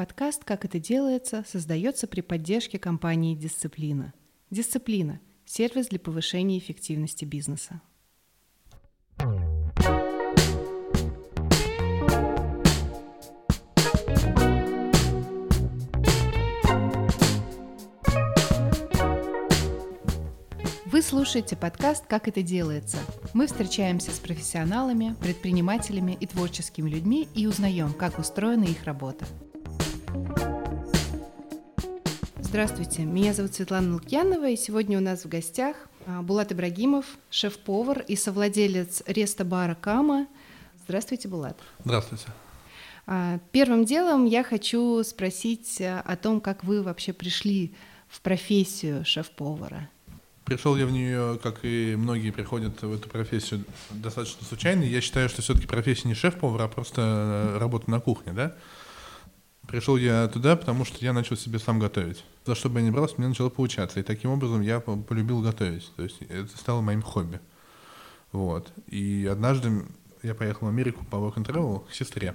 Подкаст 0.00 0.44
«Как 0.44 0.64
это 0.64 0.78
делается» 0.78 1.44
создается 1.46 2.06
при 2.06 2.22
поддержке 2.22 2.78
компании 2.78 3.34
«Дисциплина». 3.34 4.14
«Дисциплина»— 4.48 5.20
сервис 5.44 5.88
для 5.88 5.98
повышения 5.98 6.56
эффективности 6.56 7.26
бизнеса. 7.26 7.82
Вы 20.86 21.02
слушаете 21.02 21.56
подкаст 21.56 22.06
«Как 22.06 22.26
это 22.26 22.40
делается». 22.40 22.96
Мы 23.34 23.46
встречаемся 23.46 24.12
с 24.12 24.18
профессионалами, 24.18 25.14
предпринимателями 25.20 26.16
и 26.18 26.26
творческими 26.26 26.88
людьми 26.88 27.28
и 27.34 27.46
узнаем, 27.46 27.92
как 27.92 28.18
устроена 28.18 28.64
их 28.64 28.84
работа. 28.84 29.26
Здравствуйте, 32.50 33.02
меня 33.02 33.32
зовут 33.32 33.54
Светлана 33.54 33.94
Лукьянова, 33.94 34.50
и 34.50 34.56
сегодня 34.56 34.98
у 34.98 35.00
нас 35.00 35.24
в 35.24 35.28
гостях 35.28 35.76
а, 36.04 36.20
Булат 36.20 36.50
Ибрагимов, 36.50 37.04
шеф-повар 37.30 38.04
и 38.08 38.16
совладелец 38.16 39.04
реста-бара 39.06 39.76
«Кама». 39.80 40.26
Здравствуйте, 40.82 41.28
Булат. 41.28 41.56
Здравствуйте. 41.84 42.24
А, 43.06 43.38
первым 43.52 43.84
делом 43.84 44.24
я 44.24 44.42
хочу 44.42 45.00
спросить 45.04 45.80
а, 45.80 46.00
о 46.00 46.16
том, 46.16 46.40
как 46.40 46.64
вы 46.64 46.82
вообще 46.82 47.12
пришли 47.12 47.72
в 48.08 48.20
профессию 48.20 49.04
шеф-повара. 49.04 49.88
Пришел 50.44 50.76
я 50.76 50.86
в 50.86 50.90
нее, 50.90 51.38
как 51.40 51.60
и 51.62 51.94
многие 51.96 52.32
приходят 52.32 52.82
в 52.82 52.92
эту 52.92 53.08
профессию, 53.08 53.64
достаточно 53.90 54.44
случайно. 54.44 54.82
Я 54.82 55.00
считаю, 55.00 55.28
что 55.28 55.40
все-таки 55.40 55.68
профессия 55.68 56.08
не 56.08 56.14
шеф-повар, 56.14 56.62
а 56.62 56.66
просто 56.66 57.00
э, 57.54 57.58
работа 57.58 57.88
на 57.88 58.00
кухне, 58.00 58.32
да. 58.32 58.56
Пришел 59.70 59.96
я 59.96 60.26
туда, 60.26 60.56
потому 60.56 60.84
что 60.84 61.04
я 61.04 61.12
начал 61.12 61.36
себе 61.36 61.58
сам 61.58 61.78
готовить. 61.78 62.24
За 62.44 62.54
что 62.54 62.68
бы 62.68 62.80
я 62.80 62.86
ни 62.86 62.90
брался, 62.90 63.14
мне 63.18 63.28
начало 63.28 63.50
получаться. 63.50 64.00
И 64.00 64.02
таким 64.02 64.30
образом 64.30 64.62
я 64.62 64.80
полюбил 64.80 65.40
готовить. 65.42 65.90
То 65.94 66.02
есть 66.02 66.20
это 66.22 66.48
стало 66.56 66.80
моим 66.80 67.02
хобби. 67.02 67.40
Вот. 68.32 68.72
И 68.88 69.28
однажды 69.30 69.84
я 70.22 70.34
поехал 70.34 70.66
в 70.66 70.70
Америку 70.70 71.04
по 71.08 71.16
work 71.16 71.36
and 71.36 71.46
travel 71.46 71.86
к 71.88 71.94
сестре. 71.94 72.34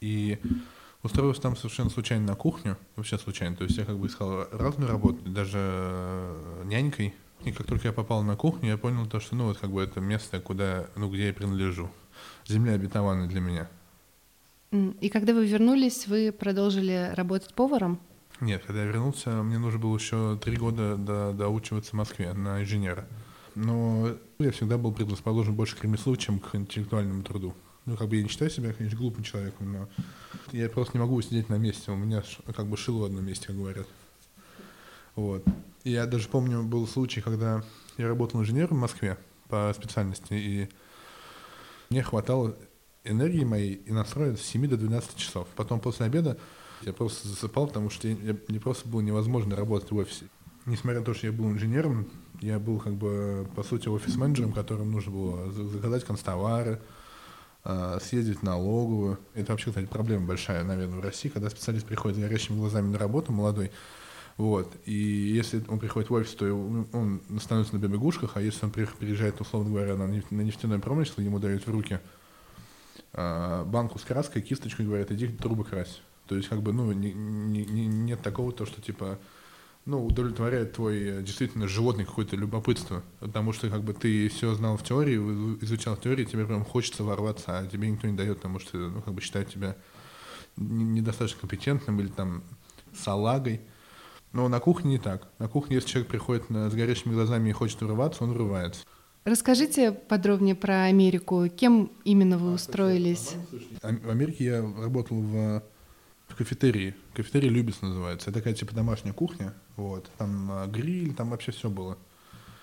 И 0.00 0.38
устроился 1.02 1.42
там 1.42 1.56
совершенно 1.56 1.90
случайно 1.90 2.28
на 2.28 2.34
кухню. 2.36 2.78
Вообще 2.96 3.18
случайно. 3.18 3.54
То 3.54 3.64
есть 3.64 3.76
я 3.76 3.84
как 3.84 3.98
бы 3.98 4.06
искал 4.06 4.46
разную 4.50 4.90
работу, 4.90 5.18
даже 5.28 6.34
нянькой 6.64 7.14
и 7.44 7.50
как 7.50 7.66
только 7.66 7.88
я 7.88 7.92
попал 7.92 8.22
на 8.22 8.36
кухню, 8.36 8.70
я 8.70 8.78
понял 8.78 9.06
то, 9.06 9.18
что 9.18 9.34
ну 9.34 9.46
вот 9.46 9.58
как 9.58 9.70
бы 9.70 9.82
это 9.82 10.00
место, 10.00 10.40
куда, 10.40 10.86
ну 10.94 11.10
где 11.10 11.26
я 11.26 11.32
принадлежу. 11.32 11.90
Земля 12.46 12.74
обетованная 12.74 13.26
для 13.26 13.40
меня. 13.40 13.68
И 14.72 15.10
когда 15.10 15.34
вы 15.34 15.46
вернулись, 15.46 16.06
вы 16.06 16.32
продолжили 16.32 17.12
работать 17.14 17.54
поваром? 17.54 18.00
Нет, 18.40 18.64
когда 18.66 18.80
я 18.80 18.88
вернулся, 18.88 19.30
мне 19.42 19.58
нужно 19.58 19.78
было 19.78 19.96
еще 19.96 20.38
три 20.42 20.56
года 20.56 20.96
до, 20.96 21.32
доучиваться 21.32 21.90
в 21.90 21.94
Москве 21.94 22.32
на 22.32 22.62
инженера. 22.62 23.06
Но 23.54 24.16
я 24.38 24.50
всегда 24.50 24.78
был 24.78 24.92
предрасположен 24.92 25.54
больше 25.54 25.76
к 25.76 25.84
ремеслу, 25.84 26.16
чем 26.16 26.40
к 26.40 26.54
интеллектуальному 26.54 27.22
труду. 27.22 27.54
Ну, 27.84 27.96
как 27.96 28.08
бы 28.08 28.16
я 28.16 28.22
не 28.22 28.28
считаю 28.28 28.50
себя, 28.50 28.72
конечно, 28.72 28.98
глупым 28.98 29.24
человеком, 29.24 29.72
но 29.72 29.88
я 30.52 30.68
просто 30.70 30.96
не 30.96 31.00
могу 31.00 31.20
сидеть 31.20 31.50
на 31.50 31.56
месте. 31.56 31.90
У 31.92 31.96
меня 31.96 32.22
как 32.56 32.66
бы 32.66 32.76
шило 32.76 33.08
в 33.08 33.22
месте, 33.22 33.48
как 33.48 33.56
говорят. 33.56 33.86
Вот. 35.16 35.44
Я 35.84 36.06
даже 36.06 36.28
помню, 36.28 36.62
был 36.62 36.86
случай, 36.86 37.20
когда 37.20 37.62
я 37.98 38.08
работал 38.08 38.40
инженером 38.40 38.78
в 38.78 38.80
Москве 38.80 39.18
по 39.48 39.70
специальности, 39.76 40.32
и 40.32 40.68
мне 41.90 42.02
хватало 42.02 42.56
энергии 43.04 43.44
моей 43.44 43.74
и 43.74 43.92
настроить 43.92 44.38
с 44.38 44.44
7 44.44 44.68
до 44.68 44.76
12 44.76 45.16
часов. 45.16 45.48
Потом 45.56 45.80
после 45.80 46.06
обеда 46.06 46.38
я 46.82 46.92
просто 46.92 47.28
засыпал, 47.28 47.66
потому 47.66 47.90
что 47.90 48.08
я, 48.08 48.16
я, 48.22 48.36
мне 48.48 48.60
просто 48.60 48.88
было 48.88 49.00
невозможно 49.00 49.56
работать 49.56 49.90
в 49.90 49.96
офисе. 49.96 50.26
Несмотря 50.66 51.00
на 51.00 51.06
то, 51.06 51.14
что 51.14 51.26
я 51.26 51.32
был 51.32 51.50
инженером, 51.50 52.08
я 52.40 52.58
был 52.58 52.78
как 52.78 52.94
бы, 52.94 53.48
по 53.56 53.62
сути, 53.62 53.88
офис-менеджером, 53.88 54.52
которым 54.52 54.92
нужно 54.92 55.12
было 55.12 55.50
заказать 55.50 56.04
констовары, 56.04 56.80
а, 57.64 57.98
съездить 58.00 58.38
в 58.38 58.42
налоговую. 58.42 59.18
Это 59.34 59.52
вообще, 59.52 59.70
кстати, 59.70 59.86
проблема 59.86 60.26
большая, 60.26 60.62
наверное, 60.62 60.98
в 60.98 61.02
России, 61.02 61.28
когда 61.28 61.50
специалист 61.50 61.86
приходит 61.86 62.18
с 62.18 62.20
горящими 62.20 62.58
глазами 62.58 62.88
на 62.88 62.98
работу, 62.98 63.32
молодой, 63.32 63.72
вот. 64.36 64.74
И 64.84 64.92
если 64.92 65.62
он 65.68 65.78
приходит 65.78 66.10
в 66.10 66.14
офис, 66.14 66.34
то 66.34 66.46
он 66.46 67.20
становится 67.40 67.74
на 67.76 67.80
бебегушках, 67.80 68.32
а 68.34 68.40
если 68.40 68.64
он 68.64 68.70
приезжает, 68.70 69.40
условно 69.40 69.70
говоря, 69.70 69.96
на 69.96 70.06
нефтяное 70.06 70.78
промысел, 70.78 71.22
ему 71.22 71.38
дают 71.38 71.66
в 71.66 71.70
руки 71.70 72.00
банку 73.12 73.98
с 73.98 74.02
краской, 74.02 74.42
кисточку 74.42 74.82
и 74.82 74.86
говорят, 74.86 75.10
иди 75.10 75.28
трубы 75.28 75.64
крась. 75.64 76.00
То 76.26 76.36
есть, 76.36 76.48
как 76.48 76.62
бы, 76.62 76.72
ну, 76.72 76.92
не, 76.92 77.12
не, 77.12 77.64
не, 77.64 77.86
нет 77.86 78.22
такого, 78.22 78.52
то, 78.52 78.64
что, 78.64 78.80
типа, 78.80 79.18
ну, 79.84 80.06
удовлетворяет 80.06 80.74
твой 80.74 81.02
э, 81.02 81.22
действительно 81.22 81.66
животный 81.66 82.04
какое-то 82.04 82.36
любопытство. 82.36 83.02
Потому 83.20 83.52
что, 83.52 83.68
как 83.68 83.82
бы, 83.82 83.92
ты 83.92 84.28
все 84.28 84.54
знал 84.54 84.76
в 84.76 84.84
теории, 84.84 85.16
изучал 85.62 85.96
в 85.96 86.00
теории, 86.00 86.24
тебе 86.24 86.46
прям 86.46 86.64
хочется 86.64 87.02
ворваться, 87.02 87.58
а 87.58 87.66
тебе 87.66 87.90
никто 87.90 88.06
не 88.06 88.16
дает, 88.16 88.36
потому 88.36 88.60
что, 88.60 88.76
ну, 88.76 89.02
как 89.02 89.14
бы, 89.14 89.20
считают 89.20 89.50
тебя 89.50 89.76
недостаточно 90.56 91.40
компетентным 91.40 92.00
или 92.00 92.08
там 92.08 92.44
салагой. 92.96 93.60
Но 94.32 94.48
на 94.48 94.60
кухне 94.60 94.92
не 94.92 94.98
так. 94.98 95.28
На 95.38 95.48
кухне, 95.48 95.76
если 95.76 95.88
человек 95.88 96.08
приходит 96.08 96.44
с 96.48 96.74
горящими 96.74 97.12
глазами 97.12 97.50
и 97.50 97.52
хочет 97.52 97.80
вырываться, 97.82 98.24
он 98.24 98.32
вырывается. 98.32 98.84
Расскажите 99.24 99.92
подробнее 99.92 100.56
про 100.56 100.84
Америку. 100.84 101.48
Кем 101.48 101.92
именно 102.04 102.38
вы 102.38 102.52
устроились? 102.52 103.36
В 103.80 104.10
Америке 104.10 104.44
я 104.44 104.60
работал 104.60 105.20
в, 105.20 105.62
в 106.26 106.34
кафетерии. 106.34 106.96
Кафетерия 107.14 107.48
Любец 107.48 107.80
называется. 107.82 108.30
Это 108.30 108.40
такая 108.40 108.54
типа 108.54 108.74
домашняя 108.74 109.12
кухня. 109.12 109.54
Вот. 109.76 110.10
Там 110.18 110.50
а, 110.50 110.66
гриль, 110.66 111.14
там 111.14 111.30
вообще 111.30 111.52
все 111.52 111.70
было. 111.70 111.98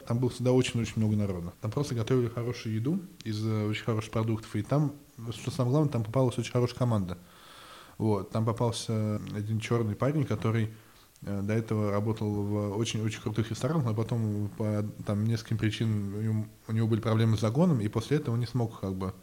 Там 0.05 0.19
было 0.19 0.29
всегда 0.29 0.51
очень-очень 0.51 0.95
много 0.97 1.15
народа. 1.15 1.53
Там 1.61 1.71
просто 1.71 1.95
готовили 1.95 2.27
хорошую 2.27 2.75
еду 2.75 2.99
из 3.23 3.41
э, 3.45 3.67
очень 3.67 3.85
хороших 3.85 4.11
продуктов. 4.11 4.53
И 4.57 4.61
там, 4.61 4.95
что 5.31 5.51
самое 5.51 5.71
главное, 5.71 5.91
там 5.93 6.03
попалась 6.03 6.37
очень 6.37 6.51
хорошая 6.51 6.77
команда. 6.77 7.17
Вот. 7.97 8.31
Там 8.31 8.43
попался 8.43 9.21
один 9.33 9.61
черный 9.61 9.95
парень, 9.95 10.25
который 10.25 10.65
Э, 10.65 10.71
до 11.21 11.53
этого 11.53 11.91
работал 11.91 12.29
в 12.31 12.77
очень-очень 12.77 13.21
крутых 13.21 13.49
ресторанах, 13.49 13.85
но 13.85 13.93
потом 13.93 14.49
по 14.57 14.85
там, 15.05 15.25
нескольким 15.25 15.57
причинам 15.57 16.49
у 16.67 16.71
него 16.71 16.87
были 16.87 17.01
проблемы 17.01 17.37
с 17.37 17.41
загоном, 17.41 17.81
и 17.81 17.87
после 17.89 18.17
этого 18.17 18.35
он 18.35 18.39
не 18.39 18.45
смог 18.45 18.79
как 18.79 18.95
бы 18.95 19.13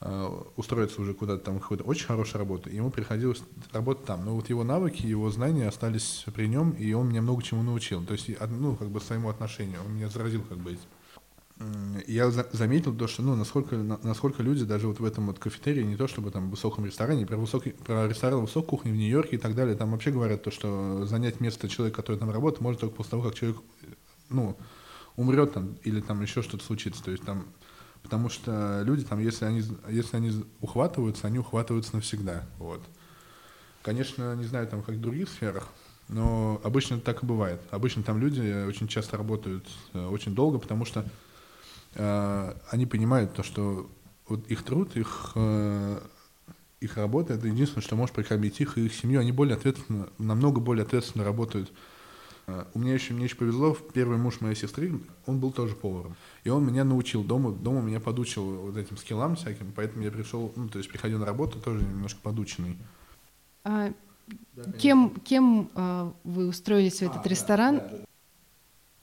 э, 0.00 0.42
устроиться 0.56 1.00
уже 1.00 1.14
куда-то 1.14 1.44
там 1.44 1.60
какой-то 1.60 1.84
очень 1.84 2.06
хорошая 2.06 2.40
работа. 2.40 2.68
Ему 2.70 2.90
приходилось 2.90 3.42
работать 3.72 4.06
там. 4.06 4.24
Но 4.24 4.34
вот 4.34 4.48
его 4.48 4.64
навыки, 4.64 5.06
его 5.06 5.30
знания 5.30 5.68
остались 5.68 6.24
при 6.34 6.48
нем, 6.48 6.72
и 6.72 6.92
он 6.94 7.10
меня 7.10 7.22
много 7.22 7.44
чему 7.44 7.62
научил. 7.62 8.04
То 8.04 8.14
есть, 8.14 8.30
ну, 8.50 8.74
как 8.74 8.88
бы 8.88 9.00
своему 9.00 9.28
отношению. 9.28 9.78
Он 9.86 9.94
меня 9.94 10.08
заразил 10.08 10.42
как 10.42 10.58
бы 10.58 10.72
этим 10.72 10.82
я 12.06 12.30
заметил 12.30 12.94
то, 12.94 13.08
что, 13.08 13.22
ну, 13.22 13.34
насколько, 13.34 13.76
насколько 13.76 14.42
люди 14.42 14.64
даже 14.64 14.86
вот 14.86 15.00
в 15.00 15.04
этом 15.04 15.26
вот 15.26 15.38
кафетерии, 15.38 15.82
не 15.82 15.96
то 15.96 16.06
чтобы 16.06 16.30
там 16.30 16.48
в 16.48 16.50
высоком 16.50 16.86
ресторане, 16.86 17.26
про, 17.26 17.36
высокий, 17.36 17.70
про 17.70 18.06
ресторан 18.06 18.40
высокой 18.40 18.68
кухни 18.68 18.92
в 18.92 18.96
Нью-Йорке 18.96 19.36
и 19.36 19.38
так 19.38 19.56
далее, 19.56 19.74
там 19.74 19.90
вообще 19.90 20.12
говорят 20.12 20.44
то, 20.44 20.52
что 20.52 21.04
занять 21.06 21.40
место 21.40 21.68
человека, 21.68 21.96
который 21.96 22.16
там 22.16 22.30
работает, 22.30 22.60
может 22.60 22.80
только 22.80 22.94
после 22.94 23.10
того, 23.10 23.22
как 23.24 23.34
человек, 23.34 23.58
ну, 24.28 24.56
умрет 25.16 25.52
там 25.52 25.76
или 25.82 26.00
там 26.00 26.22
еще 26.22 26.42
что-то 26.42 26.64
случится. 26.64 27.02
То 27.02 27.10
есть 27.10 27.24
там, 27.24 27.46
потому 28.02 28.28
что 28.28 28.82
люди 28.84 29.04
там, 29.04 29.18
если 29.18 29.44
они, 29.44 29.62
если 29.88 30.16
они 30.16 30.44
ухватываются, 30.60 31.26
они 31.26 31.40
ухватываются 31.40 31.96
навсегда, 31.96 32.46
вот. 32.58 32.82
Конечно, 33.82 34.36
не 34.36 34.44
знаю 34.44 34.68
там, 34.68 34.82
как 34.82 34.96
в 34.96 35.00
других 35.00 35.28
сферах, 35.28 35.68
но 36.08 36.60
обычно 36.62 37.00
так 37.00 37.22
и 37.22 37.26
бывает. 37.26 37.60
Обычно 37.70 38.02
там 38.04 38.18
люди 38.18 38.66
очень 38.66 38.86
часто 38.86 39.16
работают 39.16 39.66
э, 39.92 40.06
очень 40.06 40.34
долго, 40.34 40.58
потому 40.58 40.84
что 40.84 41.04
они 41.94 42.86
понимают 42.86 43.34
то, 43.34 43.42
что 43.42 43.90
вот 44.28 44.46
их 44.48 44.62
труд, 44.62 44.96
их, 44.96 45.32
э, 45.34 46.00
их 46.80 46.96
работа, 46.96 47.34
это 47.34 47.48
единственное, 47.48 47.82
что 47.82 47.96
может 47.96 48.14
прокормить 48.14 48.60
их 48.60 48.78
и 48.78 48.86
их 48.86 48.94
семью. 48.94 49.20
Они 49.20 49.32
более 49.32 49.56
ответственно, 49.56 50.08
намного 50.18 50.60
более 50.60 50.84
ответственно 50.84 51.24
работают. 51.24 51.72
Э, 52.46 52.66
у 52.74 52.78
меня 52.78 52.94
еще, 52.94 53.14
мне 53.14 53.24
еще 53.24 53.36
повезло, 53.36 53.76
первый 53.94 54.18
муж 54.18 54.40
моей 54.40 54.54
сестры, 54.54 55.00
он 55.26 55.40
был 55.40 55.52
тоже 55.52 55.74
поваром. 55.74 56.14
И 56.44 56.50
он 56.50 56.64
меня 56.66 56.84
научил 56.84 57.24
дома, 57.24 57.52
дома 57.52 57.80
меня 57.80 58.00
подучил 58.00 58.44
вот 58.44 58.76
этим 58.76 58.96
скиллам 58.96 59.36
всяким, 59.36 59.72
поэтому 59.74 60.04
я 60.04 60.10
пришел, 60.10 60.52
ну, 60.56 60.68
то 60.68 60.78
есть 60.78 60.90
приходил 60.90 61.18
на 61.18 61.26
работу 61.26 61.58
тоже 61.58 61.82
немножко 61.82 62.20
подученный. 62.22 62.76
А, 63.64 63.92
кем 64.78 65.10
кем 65.24 65.70
а, 65.74 66.12
вы 66.24 66.48
устроились 66.48 66.98
в 66.98 67.02
этот 67.02 67.24
а, 67.24 67.28
ресторан? 67.28 67.76
Да, 67.78 67.88
да. 67.88 67.98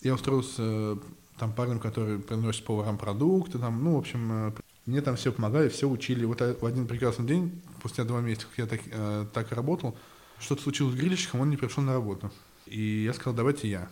Я 0.01 0.13
устроился 0.13 0.99
там 1.37 1.53
парнем, 1.53 1.79
который 1.79 2.19
приносит 2.19 2.63
поварам 2.65 2.97
продукты, 2.97 3.59
там, 3.59 3.83
ну, 3.83 3.95
в 3.95 3.99
общем, 3.99 4.49
э, 4.49 4.51
мне 4.85 5.01
там 5.01 5.15
все 5.15 5.31
помогали, 5.31 5.69
все 5.69 5.89
учили. 5.89 6.25
Вот 6.25 6.41
в 6.41 6.65
один 6.65 6.87
прекрасный 6.87 7.25
день, 7.25 7.61
спустя 7.79 8.03
два 8.03 8.21
месяца, 8.21 8.47
как 8.47 8.57
я 8.57 8.65
так, 8.67 8.81
э, 8.85 9.25
так 9.33 9.51
работал, 9.51 9.97
что-то 10.39 10.61
случилось 10.63 10.93
с 10.93 10.97
грильщиком, 10.97 11.41
он 11.41 11.49
не 11.49 11.57
пришел 11.57 11.83
на 11.83 11.93
работу. 11.93 12.31
И 12.65 13.03
я 13.03 13.13
сказал, 13.13 13.33
давайте 13.33 13.69
я. 13.69 13.89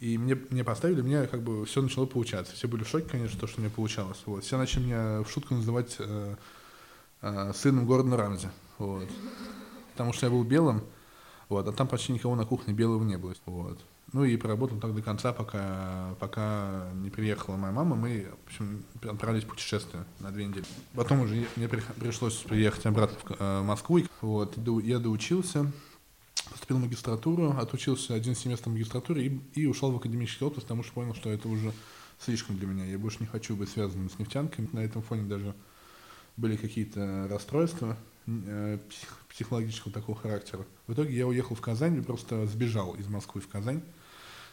И 0.00 0.16
мне, 0.16 0.36
мне 0.50 0.62
поставили, 0.62 1.02
мне 1.02 1.26
как 1.26 1.42
бы 1.42 1.64
все 1.66 1.82
начало 1.82 2.06
получаться. 2.06 2.54
Все 2.54 2.68
были 2.68 2.84
в 2.84 2.88
шоке, 2.88 3.08
конечно, 3.08 3.38
то, 3.38 3.46
что 3.46 3.60
мне 3.60 3.70
получалось. 3.70 4.22
Вот. 4.26 4.44
Все 4.44 4.56
начали 4.56 4.84
меня 4.84 5.22
в 5.22 5.30
шутку 5.30 5.54
называть 5.54 5.96
э, 5.98 6.36
э, 7.22 7.52
сыном 7.54 7.86
Гордона 7.86 8.16
Рамзи. 8.16 8.50
Вот. 8.78 9.08
потому 9.92 10.12
что 10.12 10.26
я 10.26 10.30
был 10.30 10.44
белым, 10.44 10.82
вот, 11.48 11.66
а 11.66 11.72
там 11.72 11.88
почти 11.88 12.12
никого 12.12 12.36
на 12.36 12.46
кухне 12.46 12.72
белого 12.72 13.02
не 13.02 13.16
было, 13.16 13.34
вот. 13.46 13.80
Ну 14.12 14.24
и 14.24 14.36
проработал 14.38 14.78
так 14.78 14.94
до 14.94 15.02
конца, 15.02 15.34
пока, 15.34 16.14
пока 16.18 16.90
не 16.94 17.10
приехала 17.10 17.56
моя 17.56 17.72
мама. 17.72 17.94
Мы, 17.94 18.26
в 18.44 18.46
общем, 18.46 18.82
отправились 19.02 19.44
в 19.44 19.48
путешествие 19.48 20.04
на 20.20 20.30
две 20.30 20.46
недели. 20.46 20.64
Потом 20.94 21.20
уже 21.20 21.46
мне 21.56 21.68
пришлось 21.68 22.36
приехать 22.36 22.86
обратно 22.86 23.18
в 23.22 23.36
э, 23.38 23.62
Москву. 23.62 24.00
Вот, 24.22 24.56
я 24.82 24.98
доучился, 24.98 25.70
поступил 26.50 26.78
в 26.78 26.80
магистратуру, 26.80 27.50
отучился 27.58 28.14
один 28.14 28.34
семестр 28.34 28.70
магистратуры 28.70 29.24
и, 29.24 29.40
и 29.54 29.66
ушел 29.66 29.90
в 29.92 29.96
академический 29.96 30.46
отпуск, 30.46 30.64
потому 30.64 30.82
что 30.82 30.94
понял, 30.94 31.14
что 31.14 31.28
это 31.28 31.46
уже 31.48 31.74
слишком 32.18 32.56
для 32.56 32.66
меня. 32.66 32.86
Я 32.86 32.98
больше 32.98 33.18
не 33.20 33.26
хочу 33.26 33.56
быть 33.56 33.68
связанным 33.68 34.08
с 34.08 34.18
нефтянками. 34.18 34.68
На 34.72 34.80
этом 34.80 35.02
фоне 35.02 35.28
даже 35.28 35.54
были 36.38 36.56
какие-то 36.56 37.28
расстройства 37.28 37.98
э, 38.46 38.78
психологического 39.28 39.92
такого 39.92 40.18
характера. 40.18 40.64
В 40.86 40.92
итоге 40.92 41.16
я 41.16 41.26
уехал 41.26 41.54
в 41.54 41.60
Казань 41.60 42.02
просто 42.04 42.46
сбежал 42.46 42.94
из 42.94 43.06
Москвы 43.08 43.40
в 43.40 43.48
Казань. 43.48 43.82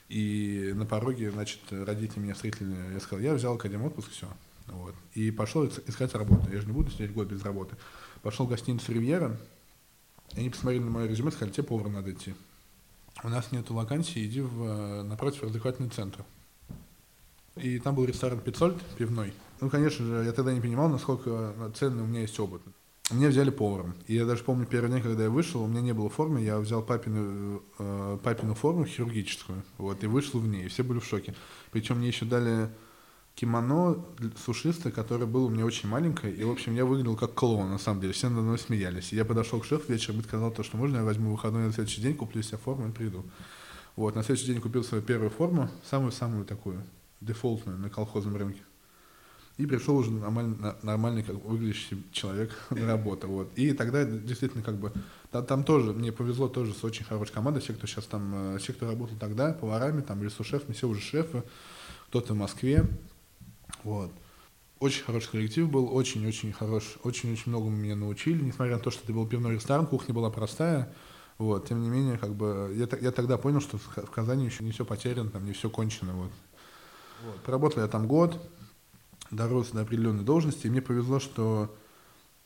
И 0.07 0.71
на 0.75 0.85
пороге, 0.85 1.31
значит, 1.31 1.59
родители 1.71 2.19
меня 2.19 2.35
встретили, 2.35 2.93
я 2.93 2.99
сказал, 2.99 3.23
я 3.23 3.33
взял 3.33 3.55
академ 3.55 3.83
отпуск, 3.83 4.11
все. 4.11 4.27
Вот. 4.67 4.93
И 5.13 5.31
пошел 5.31 5.65
искать 5.65 6.13
работу. 6.13 6.49
Я 6.51 6.61
же 6.61 6.67
не 6.67 6.73
буду 6.73 6.91
сидеть 6.91 7.11
год 7.11 7.27
без 7.27 7.43
работы. 7.43 7.75
Пошел 8.21 8.45
в 8.45 8.49
гостиницу 8.49 8.91
«Ривьера», 8.91 9.37
они 10.33 10.49
посмотрели 10.49 10.83
на 10.83 10.91
мое 10.91 11.07
резюме 11.07 11.31
сказали, 11.31 11.53
тебе 11.53 11.63
повар 11.63 11.89
надо 11.89 12.11
идти. 12.11 12.33
У 13.23 13.29
нас 13.29 13.51
нет 13.51 13.69
вакансии, 13.69 14.25
иди 14.25 14.41
в, 14.41 14.63
э, 14.63 15.03
напротив 15.03 15.43
развлекательный 15.43 15.89
центр. 15.89 16.25
И 17.55 17.79
там 17.79 17.95
был 17.95 18.05
ресторан 18.05 18.39
«Пиццольд» 18.39 18.81
пивной. 18.97 19.33
Ну, 19.61 19.69
конечно 19.69 20.05
же, 20.05 20.25
я 20.25 20.33
тогда 20.33 20.51
не 20.53 20.59
понимал, 20.59 20.89
насколько 20.89 21.71
ценный 21.75 22.03
у 22.03 22.07
меня 22.07 22.21
есть 22.21 22.37
опыт. 22.39 22.61
Меня 23.11 23.29
взяли 23.29 23.51
поваром. 23.51 23.93
И 24.07 24.15
я 24.15 24.25
даже 24.25 24.43
помню 24.43 24.65
первый 24.65 24.89
день, 24.89 25.01
когда 25.01 25.25
я 25.25 25.29
вышел, 25.29 25.61
у 25.61 25.67
меня 25.67 25.81
не 25.81 25.93
было 25.93 26.09
формы, 26.09 26.41
я 26.41 26.57
взял 26.57 26.81
папину, 26.81 27.61
э, 27.77 28.17
папину 28.23 28.55
форму 28.55 28.85
хирургическую, 28.85 29.63
вот, 29.77 30.03
и 30.03 30.07
вышел 30.07 30.39
в 30.39 30.47
ней, 30.47 30.65
и 30.65 30.69
все 30.69 30.81
были 30.81 30.97
в 30.97 31.05
шоке. 31.05 31.35
Причем 31.71 31.99
мне 31.99 32.07
еще 32.07 32.25
дали 32.25 32.67
кимоно 33.35 34.03
сушистое, 34.43 34.91
которое 34.91 35.27
было 35.27 35.45
у 35.45 35.49
меня 35.49 35.65
очень 35.65 35.87
маленькое, 35.87 36.33
и, 36.33 36.43
в 36.43 36.49
общем, 36.49 36.73
я 36.73 36.83
выглядел 36.83 37.15
как 37.15 37.35
клоун, 37.35 37.69
на 37.69 37.77
самом 37.77 38.01
деле, 38.01 38.13
все 38.13 38.27
надо 38.27 38.41
мной 38.41 38.57
смеялись. 38.57 39.13
И 39.13 39.15
я 39.15 39.23
подошел 39.23 39.59
к 39.59 39.65
шефу 39.65 39.91
вечером 39.91 40.21
и 40.21 40.23
сказал 40.23 40.49
то, 40.49 40.63
что 40.63 40.75
можно 40.75 40.97
я 40.97 41.03
возьму 41.03 41.31
выходной 41.31 41.67
на 41.67 41.73
следующий 41.73 42.01
день, 42.01 42.15
куплю 42.15 42.41
себе 42.41 42.57
форму 42.57 42.87
и 42.87 42.91
приду. 42.91 43.23
Вот, 43.95 44.15
на 44.15 44.23
следующий 44.23 44.47
день 44.47 44.61
купил 44.61 44.83
свою 44.83 45.03
первую 45.03 45.29
форму, 45.29 45.69
самую-самую 45.87 46.45
такую, 46.45 46.81
дефолтную, 47.21 47.77
на 47.77 47.91
колхозном 47.91 48.35
рынке. 48.35 48.61
И 49.57 49.65
пришел 49.65 49.95
уже 49.95 50.11
нормальный, 50.11 50.57
нормальный 50.81 51.23
как 51.23 51.35
выглядящий 51.45 52.03
человек 52.11 52.51
на 52.71 52.87
работу. 52.87 53.27
Вот. 53.27 53.51
И 53.55 53.71
тогда 53.71 54.03
действительно 54.03 54.63
как 54.63 54.75
бы 54.75 54.91
там, 55.31 55.45
там 55.45 55.63
тоже, 55.63 55.93
мне 55.93 56.11
повезло 56.11 56.47
тоже 56.49 56.73
с 56.73 56.83
очень 56.83 57.05
хорошей 57.05 57.33
командой, 57.33 57.61
все, 57.61 57.73
кто 57.73 57.87
сейчас 57.87 58.05
там, 58.05 58.55
э, 58.55 58.57
все, 58.59 58.73
кто 58.73 58.87
работал 58.87 59.17
тогда, 59.17 59.53
поварами, 59.53 60.01
там, 60.01 60.21
или 60.21 60.29
сушефами, 60.29 60.73
все 60.73 60.87
уже 60.87 61.01
шефы, 61.01 61.43
кто-то 62.07 62.33
в 62.33 62.37
Москве. 62.37 62.85
Вот. 63.83 64.11
Очень 64.79 65.03
хороший 65.03 65.31
коллектив 65.31 65.69
был, 65.69 65.95
очень-очень 65.95 66.51
хорош, 66.51 66.97
очень-очень 67.03 67.49
много 67.49 67.69
меня 67.69 67.95
научили, 67.95 68.43
несмотря 68.43 68.75
на 68.75 68.81
то, 68.81 68.91
что 68.91 69.03
это 69.03 69.13
был 69.13 69.25
пивной 69.25 69.55
ресторан, 69.55 69.87
кухня 69.87 70.13
была 70.13 70.29
простая, 70.29 70.93
вот, 71.37 71.67
тем 71.67 71.81
не 71.81 71.89
менее, 71.89 72.17
как 72.17 72.33
бы, 72.33 72.73
я, 72.75 72.87
я 72.99 73.11
тогда 73.11 73.37
понял, 73.37 73.61
что 73.61 73.77
в 73.77 74.11
Казани 74.11 74.45
еще 74.45 74.65
не 74.65 74.71
все 74.71 74.83
потеряно, 74.83 75.29
там 75.29 75.45
не 75.45 75.53
все 75.53 75.69
кончено, 75.69 76.13
вот. 76.13 76.31
вот. 77.25 77.39
Проработал 77.41 77.81
я 77.83 77.87
там 77.87 78.05
год, 78.05 78.37
дорос 79.31 79.71
до 79.71 79.81
определенной 79.81 80.23
должности, 80.23 80.67
и 80.67 80.69
мне 80.69 80.81
повезло, 80.81 81.19
что 81.19 81.75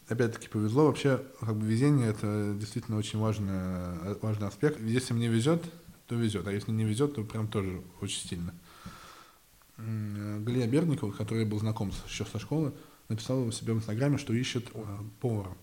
опять-таки 0.08 0.48
повезло. 0.48 0.86
Вообще, 0.86 1.24
как 1.40 1.56
бы 1.56 1.66
везение 1.66 2.10
это 2.10 2.56
действительно 2.60 2.98
очень 2.98 3.20
важный, 3.20 4.16
важный 4.22 4.48
аспект. 4.48 4.80
Если 4.81 5.14
мне 5.14 5.28
везет, 5.28 5.64
то 6.08 6.16
везет, 6.16 6.48
а 6.48 6.52
если 6.52 6.72
не 6.72 6.86
везет, 6.86 7.16
то 7.16 7.24
прям 7.24 7.48
тоже 7.48 7.81
очень 8.02 8.28
сильно. 8.28 8.54
Галия 9.78 10.68
Берникова, 10.68 11.12
который 11.12 11.46
был 11.46 11.60
знаком 11.60 11.92
еще 12.08 12.26
со 12.26 12.40
школы, 12.40 12.74
написал 13.08 13.44
у 13.44 13.52
себя 13.52 13.74
в 13.74 13.78
Инстаграме, 13.78 14.18
что 14.18 14.34
ищет 14.34 14.68
э, 14.74 14.98
повара. 15.20 15.56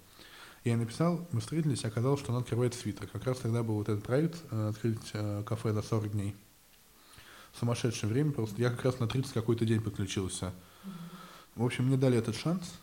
Я 0.65 0.77
написал, 0.77 1.29
мы 1.31 1.41
встретились, 1.41 1.85
и 1.85 1.87
оказалось, 1.87 2.21
что 2.21 2.33
он 2.33 2.39
открывает 2.39 2.75
свитер. 2.75 3.07
Как 3.07 3.25
раз 3.25 3.39
тогда 3.39 3.63
был 3.63 3.75
вот 3.75 3.89
этот 3.89 4.05
проект 4.05 4.43
э, 4.51 4.69
«Открыть 4.69 5.11
э, 5.13 5.45
кафе 5.47 5.73
за 5.73 5.83
40 5.83 6.11
дней». 6.11 6.35
Сумасшедшее 7.59 8.13
время 8.13 8.33
просто. 8.33 8.61
Я 8.61 8.71
как 8.71 8.85
раз 8.85 8.99
на 8.99 9.07
30 9.07 9.33
какой-то 9.33 9.65
день 9.65 9.81
подключился. 9.81 10.53
В 11.55 11.65
общем, 11.65 11.87
мне 11.87 11.97
дали 11.97 12.19
этот 12.19 12.37
шанс. 12.37 12.81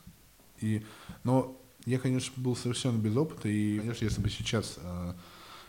И, 0.60 0.84
но 1.24 1.56
я, 1.86 2.00
конечно, 2.00 2.34
был 2.38 2.56
совершенно 2.56 2.98
без 2.98 3.16
опыта. 3.16 3.48
И, 3.50 3.80
конечно, 3.80 4.06
если 4.06 4.22
бы 4.22 4.30
сейчас 4.30 4.80
э, 4.82 5.14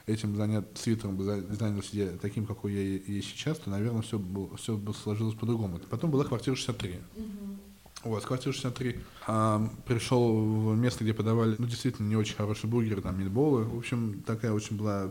этим 0.06 0.36
занят, 0.36 0.66
свитером 0.74 1.16
бы 1.16 1.24
занялся 1.24 1.96
я 1.96 2.08
таким, 2.20 2.46
какой 2.46 2.72
я 2.72 2.80
и 2.80 3.20
сейчас, 3.20 3.58
то, 3.58 3.70
наверное, 3.70 4.02
все, 4.02 4.18
было, 4.18 4.56
все 4.56 4.76
бы 4.76 4.94
сложилось 4.94 5.34
по-другому. 5.34 5.78
Потом 5.90 6.10
была 6.10 6.24
квартира 6.24 6.54
63. 6.54 6.90
Mm-hmm. 6.90 7.56
Вот, 8.04 8.24
квартира 8.24 8.52
63. 8.52 8.98
А, 9.26 9.66
пришел 9.86 10.72
в 10.72 10.76
место, 10.76 11.04
где 11.04 11.14
подавали, 11.14 11.56
ну, 11.58 11.66
действительно, 11.66 12.06
не 12.06 12.16
очень 12.16 12.36
хорошие 12.36 12.70
бургеры, 12.70 13.00
там, 13.00 13.18
мидболы. 13.18 13.64
В 13.64 13.78
общем, 13.78 14.22
такая 14.26 14.52
очень 14.52 14.76
была 14.76 15.10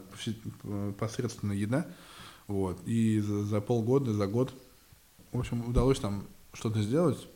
посредственная 0.99 1.55
еда. 1.55 1.87
Вот. 2.47 2.79
И 2.85 3.19
за, 3.19 3.45
за 3.45 3.61
полгода, 3.61 4.13
за 4.13 4.27
год, 4.27 4.53
в 5.31 5.39
общем, 5.39 5.67
удалось 5.67 5.99
там 5.99 6.25
что-то 6.53 6.81
сделать 6.81 7.27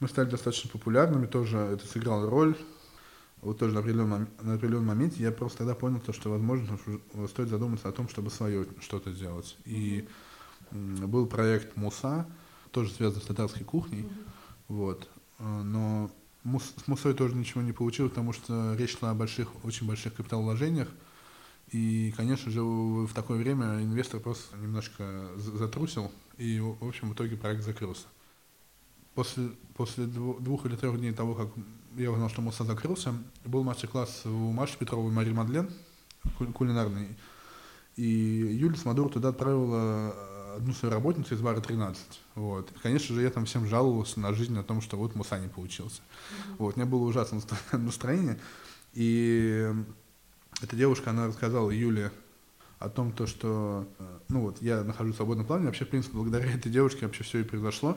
мы 0.00 0.08
стали 0.08 0.28
достаточно 0.28 0.70
популярными, 0.70 1.26
тоже 1.26 1.58
это 1.58 1.86
сыграло 1.86 2.28
роль. 2.28 2.56
Вот 3.42 3.58
тоже 3.58 3.74
на 3.74 3.80
определенном, 3.80 4.28
на 4.40 4.54
определенном 4.54 4.86
моменте 4.86 5.22
я 5.22 5.30
просто 5.30 5.58
тогда 5.58 5.74
понял, 5.74 6.00
то, 6.00 6.12
что, 6.12 6.30
возможно, 6.30 6.78
стоит 7.28 7.48
задуматься 7.48 7.88
о 7.88 7.92
том, 7.92 8.08
чтобы 8.08 8.30
свое 8.30 8.66
что-то 8.80 9.12
сделать. 9.12 9.56
И 9.64 10.08
был 10.70 11.26
проект 11.26 11.76
Муса, 11.76 12.26
тоже 12.72 12.90
связан 12.92 13.20
с 13.20 13.24
татарской 13.26 13.64
кухней. 13.64 14.02
Mm-hmm. 14.02 14.26
Вот. 14.68 15.08
А, 15.38 15.62
но 15.62 16.10
с 16.44 16.86
Мусой 16.88 17.14
тоже 17.14 17.36
ничего 17.36 17.62
не 17.62 17.72
получилось, 17.72 18.10
потому 18.10 18.32
что 18.32 18.74
речь 18.74 18.98
шла 18.98 19.10
о 19.10 19.14
больших, 19.14 19.48
очень 19.64 19.86
больших 19.86 20.14
капиталовложениях. 20.14 20.88
И, 21.70 22.12
конечно 22.16 22.50
же, 22.50 22.62
в 22.62 23.12
такое 23.14 23.38
время 23.38 23.82
инвестор 23.82 24.20
просто 24.20 24.56
немножко 24.56 25.30
затрусил, 25.36 26.10
и, 26.36 26.60
в 26.60 26.86
общем, 26.86 27.10
в 27.10 27.14
итоге 27.14 27.36
проект 27.36 27.64
закрылся 27.64 28.06
после, 29.16 29.48
после 29.74 30.04
двух 30.04 30.66
или 30.66 30.76
трех 30.76 30.96
дней 30.98 31.12
того, 31.12 31.34
как 31.34 31.48
я 31.96 32.12
узнал, 32.12 32.28
что 32.28 32.42
Муса 32.42 32.64
закрылся, 32.64 33.14
был 33.44 33.64
мастер-класс 33.64 34.26
у 34.26 34.52
Маши 34.52 34.78
Петровой 34.78 35.10
и 35.10 35.14
Марии 35.14 35.32
Мадлен, 35.32 35.70
кулинарный. 36.54 37.08
И 37.96 38.04
Юлия 38.04 38.76
Смодур 38.76 39.10
туда 39.10 39.30
отправила 39.30 40.14
одну 40.56 40.74
свою 40.74 40.94
работницу 40.94 41.34
из 41.34 41.40
бара 41.40 41.60
13. 41.60 42.02
Вот. 42.34 42.70
И, 42.70 42.78
конечно 42.78 43.14
же, 43.14 43.22
я 43.22 43.30
там 43.30 43.46
всем 43.46 43.66
жаловался 43.66 44.20
на 44.20 44.34
жизнь, 44.34 44.56
о 44.58 44.62
том, 44.62 44.82
что 44.82 44.98
вот 44.98 45.14
Муса 45.14 45.38
не 45.38 45.48
получился. 45.48 46.02
Mm-hmm. 46.02 46.54
Вот. 46.58 46.76
У 46.76 46.78
меня 46.78 46.88
было 46.88 47.04
ужасное 47.04 47.42
настроение. 47.72 48.38
И 48.92 49.66
эта 50.60 50.76
девушка, 50.76 51.10
она 51.10 51.26
рассказала 51.26 51.70
Юле 51.70 52.12
о 52.78 52.90
том, 52.90 53.12
то, 53.12 53.26
что 53.26 53.88
э, 53.98 54.18
ну 54.28 54.42
вот, 54.42 54.60
я 54.60 54.84
нахожусь 54.84 55.14
в 55.14 55.16
свободном 55.16 55.46
плане. 55.46 55.66
Вообще, 55.66 55.86
в 55.86 55.88
принципе, 55.88 56.16
благодаря 56.16 56.52
этой 56.52 56.70
девушке 56.70 57.06
вообще 57.06 57.24
все 57.24 57.38
и 57.38 57.44
произошло. 57.44 57.96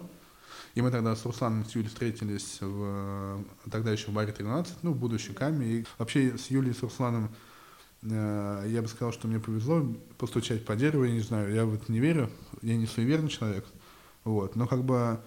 И 0.75 0.81
мы 0.81 0.91
тогда 0.91 1.15
с 1.15 1.25
Русланом 1.25 1.65
с 1.65 1.75
Юлей 1.75 1.89
встретились 1.89 2.57
в, 2.61 3.43
тогда 3.71 3.91
еще 3.91 4.11
в 4.11 4.13
баре 4.13 4.31
13, 4.31 4.77
ну, 4.83 4.93
в 4.93 4.97
будущем 4.97 5.33
Каме. 5.33 5.67
И 5.67 5.85
вообще 5.97 6.37
с 6.37 6.47
Юлей 6.47 6.71
и 6.71 6.73
с 6.73 6.81
Русланом 6.81 7.29
э, 8.03 8.65
я 8.67 8.81
бы 8.81 8.87
сказал, 8.87 9.11
что 9.11 9.27
мне 9.27 9.39
повезло 9.39 9.85
постучать 10.17 10.65
по 10.65 10.75
дереву, 10.75 11.03
я 11.03 11.11
не 11.11 11.21
знаю, 11.21 11.53
я 11.53 11.65
в 11.65 11.73
это 11.73 11.91
не 11.91 11.99
верю, 11.99 12.29
я 12.61 12.75
не 12.75 12.85
суеверный 12.85 13.29
человек, 13.29 13.65
вот, 14.23 14.55
но 14.55 14.67
как 14.67 14.83
бы 14.83 15.19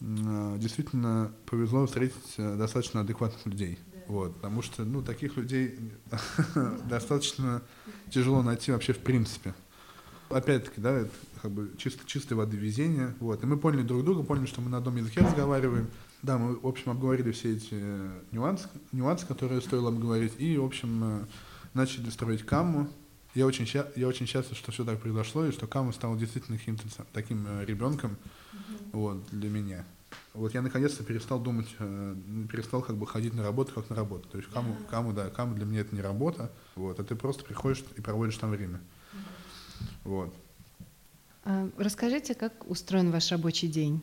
э, 0.00 0.56
действительно 0.58 1.32
повезло 1.46 1.86
встретить 1.86 2.34
э, 2.36 2.56
достаточно 2.56 3.00
адекватных 3.00 3.44
людей, 3.46 3.78
вот, 4.06 4.34
потому 4.36 4.62
что, 4.62 4.84
ну, 4.84 5.02
таких 5.02 5.36
людей 5.36 5.78
достаточно 6.84 7.62
тяжело 8.10 8.42
найти 8.42 8.72
вообще 8.72 8.92
в 8.92 8.98
принципе. 8.98 9.54
Опять-таки, 10.30 10.80
да, 10.80 10.92
это 10.92 11.10
как 11.42 11.50
бы 11.50 11.72
чисто, 11.76 12.06
чистой 12.06 12.34
воды 12.34 12.56
везение. 12.56 13.14
Вот. 13.18 13.42
И 13.42 13.46
мы 13.46 13.58
поняли 13.58 13.82
друг 13.82 14.04
друга, 14.04 14.22
поняли, 14.22 14.46
что 14.46 14.60
мы 14.60 14.70
на 14.70 14.78
одном 14.78 14.96
языке 14.96 15.20
разговариваем. 15.20 15.88
Да, 16.22 16.38
мы, 16.38 16.56
в 16.56 16.66
общем, 16.66 16.92
обговорили 16.92 17.32
все 17.32 17.56
эти 17.56 17.70
э, 17.72 18.20
нюансы, 18.30 18.68
нюансы, 18.92 19.26
которые 19.26 19.60
стоило 19.60 19.88
обговорить, 19.88 20.34
и, 20.38 20.56
в 20.58 20.64
общем, 20.64 21.02
э, 21.02 21.24
начали 21.74 22.10
строить 22.10 22.44
Камму. 22.44 22.88
Я 23.34 23.46
очень, 23.46 23.66
я 23.96 24.06
очень 24.06 24.26
счастлив, 24.26 24.56
что 24.56 24.70
все 24.70 24.84
так 24.84 25.00
произошло, 25.00 25.46
и 25.46 25.50
что 25.50 25.66
Камма 25.66 25.92
стал 25.92 26.16
действительно 26.16 26.58
каким-то 26.58 26.84
таким 27.12 27.46
э, 27.48 27.64
ребенком 27.64 28.12
mm-hmm. 28.12 28.90
вот, 28.92 29.26
для 29.30 29.48
меня. 29.48 29.84
Вот 30.34 30.54
я 30.54 30.62
наконец-то 30.62 31.02
перестал 31.04 31.40
думать, 31.40 31.68
перестал 32.50 32.82
как 32.82 32.96
бы 32.96 33.06
ходить 33.06 33.32
на 33.32 33.42
работу 33.42 33.72
как 33.72 33.88
на 33.90 33.96
работу. 33.96 34.28
То 34.28 34.38
есть 34.38 34.50
каму, 34.50 34.76
каму, 34.90 35.12
да, 35.12 35.30
каму 35.30 35.54
для 35.54 35.64
меня 35.64 35.80
это 35.80 35.94
не 35.94 36.02
работа, 36.02 36.52
вот, 36.76 37.00
а 37.00 37.04
ты 37.04 37.14
просто 37.14 37.44
приходишь 37.44 37.82
и 37.96 38.00
проводишь 38.00 38.36
там 38.36 38.50
время. 38.50 38.80
Вот. 40.04 40.34
А, 41.44 41.68
расскажите, 41.76 42.34
как 42.34 42.68
устроен 42.68 43.10
ваш 43.10 43.30
рабочий 43.30 43.68
день? 43.68 44.02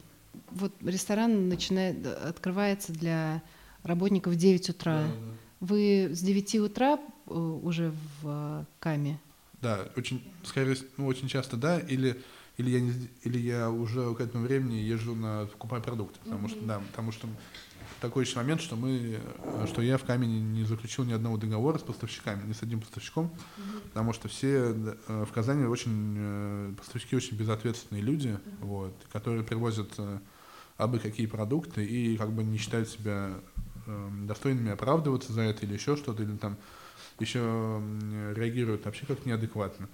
Вот 0.52 0.74
ресторан 0.82 1.50
начинает, 1.50 2.06
открывается 2.06 2.94
для 2.94 3.42
работников 3.84 4.34
в 4.34 4.38
9 4.38 4.70
утра. 4.70 5.04
Да, 5.04 5.08
да. 5.08 5.38
Вы 5.60 6.10
с 6.12 6.20
9 6.20 6.56
утра 6.56 7.00
э, 7.28 7.34
уже 7.34 7.92
в 8.22 8.26
э, 8.26 8.66
Каме? 8.80 9.20
Да, 9.62 9.88
очень, 9.96 10.24
скорее, 10.44 10.78
ну, 10.98 11.08
очень 11.08 11.28
часто 11.28 11.58
да, 11.58 11.80
или, 11.80 12.22
или, 12.58 12.70
я, 12.70 12.80
не, 12.80 12.94
или 13.24 13.40
я 13.40 13.72
уже 13.72 14.14
к 14.14 14.22
этому 14.22 14.46
времени 14.46 14.76
езжу 14.76 15.16
на 15.16 15.46
покупать 15.46 15.84
продукты, 15.84 16.20
потому 16.24 16.48
mm-hmm. 16.48 16.52
что, 16.52 16.66
да, 16.66 16.80
потому 16.92 17.12
что 17.12 17.28
такой 18.02 18.26
еще 18.26 18.38
момент, 18.38 18.62
что 18.62 18.76
мы, 18.76 19.20
что 19.68 19.82
я 19.82 19.98
в 19.98 20.04
Камене 20.04 20.40
не 20.40 20.64
заключил 20.64 21.04
ни 21.06 21.14
одного 21.14 21.38
договора 21.38 21.78
с 21.78 21.84
поставщиками, 21.84 22.48
ни 22.48 22.54
с 22.54 22.64
одним 22.64 22.82
поставщиком, 22.82 23.26
mm-hmm. 23.26 23.90
потому 23.90 24.14
что 24.14 24.28
все 24.28 24.76
э, 25.08 25.26
в 25.26 25.32
Казани 25.34 25.66
очень, 25.66 26.76
поставщики 26.78 27.16
очень 27.16 27.38
безответственные 27.38 28.04
люди, 28.04 28.30
mm-hmm. 28.30 28.58
вот, 28.62 28.94
которые 29.12 29.44
привозят 29.44 29.92
абы 30.78 31.00
какие 31.00 31.26
продукты 31.26 31.84
и 31.84 32.18
как 32.18 32.32
бы 32.32 32.44
не 32.44 32.58
считают 32.58 32.88
себя 32.88 33.40
Эм, 33.88 34.28
достойными 34.28 34.70
оправдываться 34.72 35.32
за 35.32 35.42
это 35.44 35.66
или 35.66 35.74
еще 35.74 35.96
что-то, 35.96 36.22
или 36.22 36.36
там 36.36 36.58
еще 37.20 37.40
реагируют 38.36 38.84
вообще 38.84 39.06
как 39.06 39.26
неадекватно. 39.26 39.88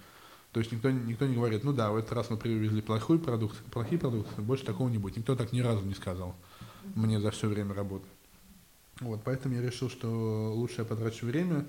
То 0.50 0.58
есть 0.58 0.72
никто, 0.72 0.90
никто 0.90 1.26
не 1.26 1.36
говорит, 1.36 1.62
ну 1.62 1.72
да, 1.72 1.92
в 1.92 1.96
этот 1.96 2.12
раз 2.12 2.28
мы 2.28 2.36
привезли 2.36 2.82
плохой 2.82 3.20
продукт, 3.20 3.56
плохие 3.70 4.00
продукты, 4.00 4.42
больше 4.42 4.64
такого 4.64 4.88
не 4.88 4.98
будет. 4.98 5.16
Никто 5.16 5.36
так 5.36 5.52
ни 5.52 5.60
разу 5.60 5.86
не 5.86 5.94
сказал 5.94 6.34
мне 6.94 7.20
за 7.20 7.30
все 7.30 7.48
время 7.48 7.74
работы. 7.74 8.06
Вот, 9.00 9.22
поэтому 9.24 9.54
я 9.54 9.62
решил, 9.62 9.90
что 9.90 10.52
лучше 10.54 10.76
я 10.78 10.84
потрачу 10.84 11.26
время 11.26 11.66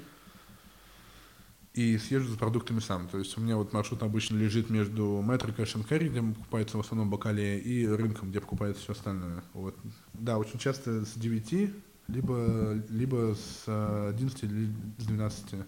и 1.74 1.98
съезжу 1.98 2.30
за 2.30 2.38
продуктами 2.38 2.80
сам. 2.80 3.08
То 3.08 3.18
есть 3.18 3.38
у 3.38 3.42
меня 3.42 3.58
вот 3.58 3.74
маршрут 3.74 4.04
обычно 4.04 4.38
лежит 4.38 4.70
между 4.70 5.22
метро 5.22 5.52
Кэш 5.52 5.76
Карри, 5.88 6.10
где 6.10 6.22
покупается 6.22 6.78
в 6.78 6.80
основном 6.80 7.10
бакалея, 7.10 7.60
и 7.60 7.86
рынком, 7.86 8.30
где 8.30 8.40
покупается 8.40 8.82
все 8.82 8.94
остальное. 8.94 9.44
Вот. 9.54 9.76
Да, 10.14 10.38
очень 10.38 10.60
часто 10.60 11.06
с 11.06 11.14
9 11.16 11.74
либо, 12.08 12.74
либо 12.90 13.36
с 13.36 13.64
11 13.68 14.44
или 14.44 14.74
с 15.00 15.06
12. 15.06 15.66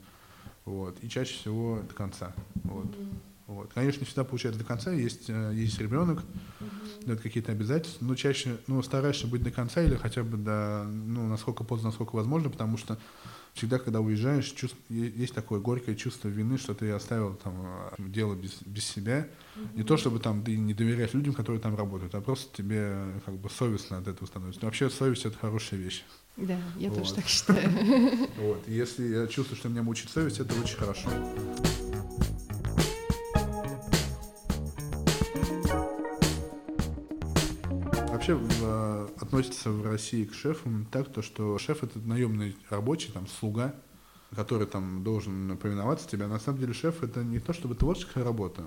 Вот. 0.66 0.98
И 1.04 1.10
чаще 1.10 1.34
всего 1.34 1.82
до 1.88 1.94
конца. 1.94 2.34
Вот. 2.64 2.86
Mm-hmm. 2.86 3.18
Вот. 3.48 3.72
Конечно, 3.74 4.02
не 4.02 4.06
всегда 4.06 4.26
получается 4.26 4.60
до 4.60 4.66
конца, 4.66 4.92
есть, 4.92 5.30
э, 5.30 5.52
есть 5.56 5.80
ребенок, 5.80 6.20
mm-hmm. 6.60 7.14
это 7.14 7.24
какие-то 7.24 7.54
обязательства, 7.54 8.04
но 8.04 8.14
чаще, 8.16 8.58
ну, 8.68 8.84
стараешься 8.84 9.26
быть 9.26 9.42
до 9.42 9.52
конца 9.52 9.82
или 9.82 9.96
хотя 9.96 10.24
бы 10.24 10.36
до, 10.36 10.84
ну, 10.84 11.28
насколько 11.28 11.64
поздно, 11.64 11.88
насколько 11.88 12.14
возможно, 12.14 12.50
потому 12.50 12.78
что 12.78 12.98
всегда, 13.54 13.80
когда 13.80 14.02
уезжаешь, 14.02 14.52
чувств, 14.52 14.78
есть 14.90 15.34
такое 15.34 15.62
горькое 15.62 15.96
чувство 15.96 16.28
вины, 16.28 16.58
что 16.58 16.74
ты 16.74 16.92
оставил 16.92 17.36
там 17.36 17.54
э, 17.98 18.04
дело 18.10 18.36
без, 18.36 18.62
без 18.66 18.84
себя. 18.84 19.30
Mm-hmm. 19.56 19.78
Не 19.78 19.84
то, 19.84 19.96
чтобы 19.96 20.20
там 20.20 20.44
ты 20.44 20.58
не 20.58 20.74
доверяешь 20.74 21.14
людям, 21.14 21.34
которые 21.34 21.62
там 21.62 21.74
работают, 21.74 22.16
а 22.16 22.22
просто 22.22 22.54
тебе 22.56 22.98
как 23.26 23.36
бы 23.36 23.50
совестно 23.50 24.00
от 24.00 24.10
этого 24.10 24.28
становится. 24.28 24.60
Но 24.62 24.68
вообще 24.68 24.90
совесть— 24.90 25.26
это 25.26 25.38
хорошая 25.38 25.80
вещь. 25.80 26.04
Да, 26.36 26.60
я 26.78 26.90
вот. 26.90 27.00
тоже 27.00 27.14
так 27.16 27.26
считаю. 27.28 27.70
Вот. 28.38 28.68
Если 28.68 29.08
я 29.08 29.28
чувствую, 29.28 29.58
что 29.58 29.70
меня 29.70 29.84
мучит 29.84 30.10
совесть, 30.10 30.40
это 30.40 30.54
очень 30.60 30.78
хорошо. 30.78 31.10
Вообще 38.28 38.46
в, 38.60 39.06
относится 39.22 39.72
в 39.72 39.86
России 39.86 40.26
к 40.26 40.34
шефам 40.34 40.86
так, 40.92 41.08
то, 41.14 41.22
что 41.22 41.58
шеф 41.58 41.84
это 41.84 41.98
наемный 42.00 42.58
рабочий, 42.70 43.10
там, 43.10 43.26
слуга, 43.26 43.74
который 44.36 44.68
там 44.68 45.02
должен 45.02 45.58
повиноваться 45.58 46.10
тебе. 46.10 46.28
На 46.28 46.38
самом 46.38 46.60
деле 46.60 46.74
шеф 46.74 47.04
это 47.04 47.24
не 47.24 47.40
то, 47.40 47.54
чтобы 47.54 47.76
творческая 47.76 48.26
работа. 48.26 48.64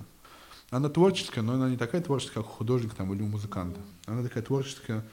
Она 0.71 0.89
творческая, 0.89 1.43
но 1.43 1.55
она 1.55 1.69
не 1.69 1.77
такая 1.77 2.01
творческая, 2.01 2.43
как 2.43 2.47
художник 2.47 2.95
там, 2.95 3.13
или 3.13 3.21
у 3.21 3.27
музыканта. 3.27 3.81
Она 4.07 4.23
такая 4.23 4.43
творческая, 4.43 5.05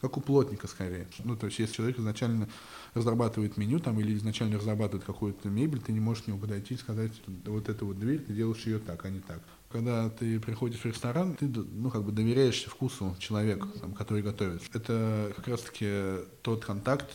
как 0.00 0.16
у 0.16 0.20
плотника 0.20 0.66
скорее. 0.66 1.06
Ну, 1.22 1.36
то 1.36 1.46
есть, 1.46 1.60
если 1.60 1.74
человек 1.74 2.00
изначально 2.00 2.48
разрабатывает 2.94 3.56
меню 3.56 3.78
там 3.78 4.00
или 4.00 4.16
изначально 4.16 4.58
разрабатывает 4.58 5.04
какую-то 5.04 5.48
мебель, 5.50 5.80
ты 5.80 5.92
не 5.92 6.00
можешь 6.00 6.24
к 6.24 6.26
нему 6.26 6.40
подойти 6.40 6.74
и 6.74 6.78
сказать, 6.78 7.12
вот 7.44 7.68
эту 7.68 7.86
вот 7.86 8.00
дверь, 8.00 8.18
ты 8.18 8.32
делаешь 8.32 8.66
ее 8.66 8.80
так, 8.80 9.04
а 9.04 9.10
не 9.10 9.20
так. 9.20 9.40
Когда 9.74 10.08
ты 10.08 10.38
приходишь 10.38 10.80
в 10.80 10.84
ресторан, 10.84 11.34
ты, 11.34 11.46
ну, 11.46 11.90
как 11.90 12.04
бы 12.04 12.12
доверяешься 12.12 12.70
вкусу 12.70 13.16
человека, 13.18 13.66
там, 13.80 13.92
который 13.92 14.22
готовит. 14.22 14.62
Это 14.72 15.32
как 15.34 15.48
раз-таки 15.48 16.24
тот 16.42 16.64
контакт 16.64 17.10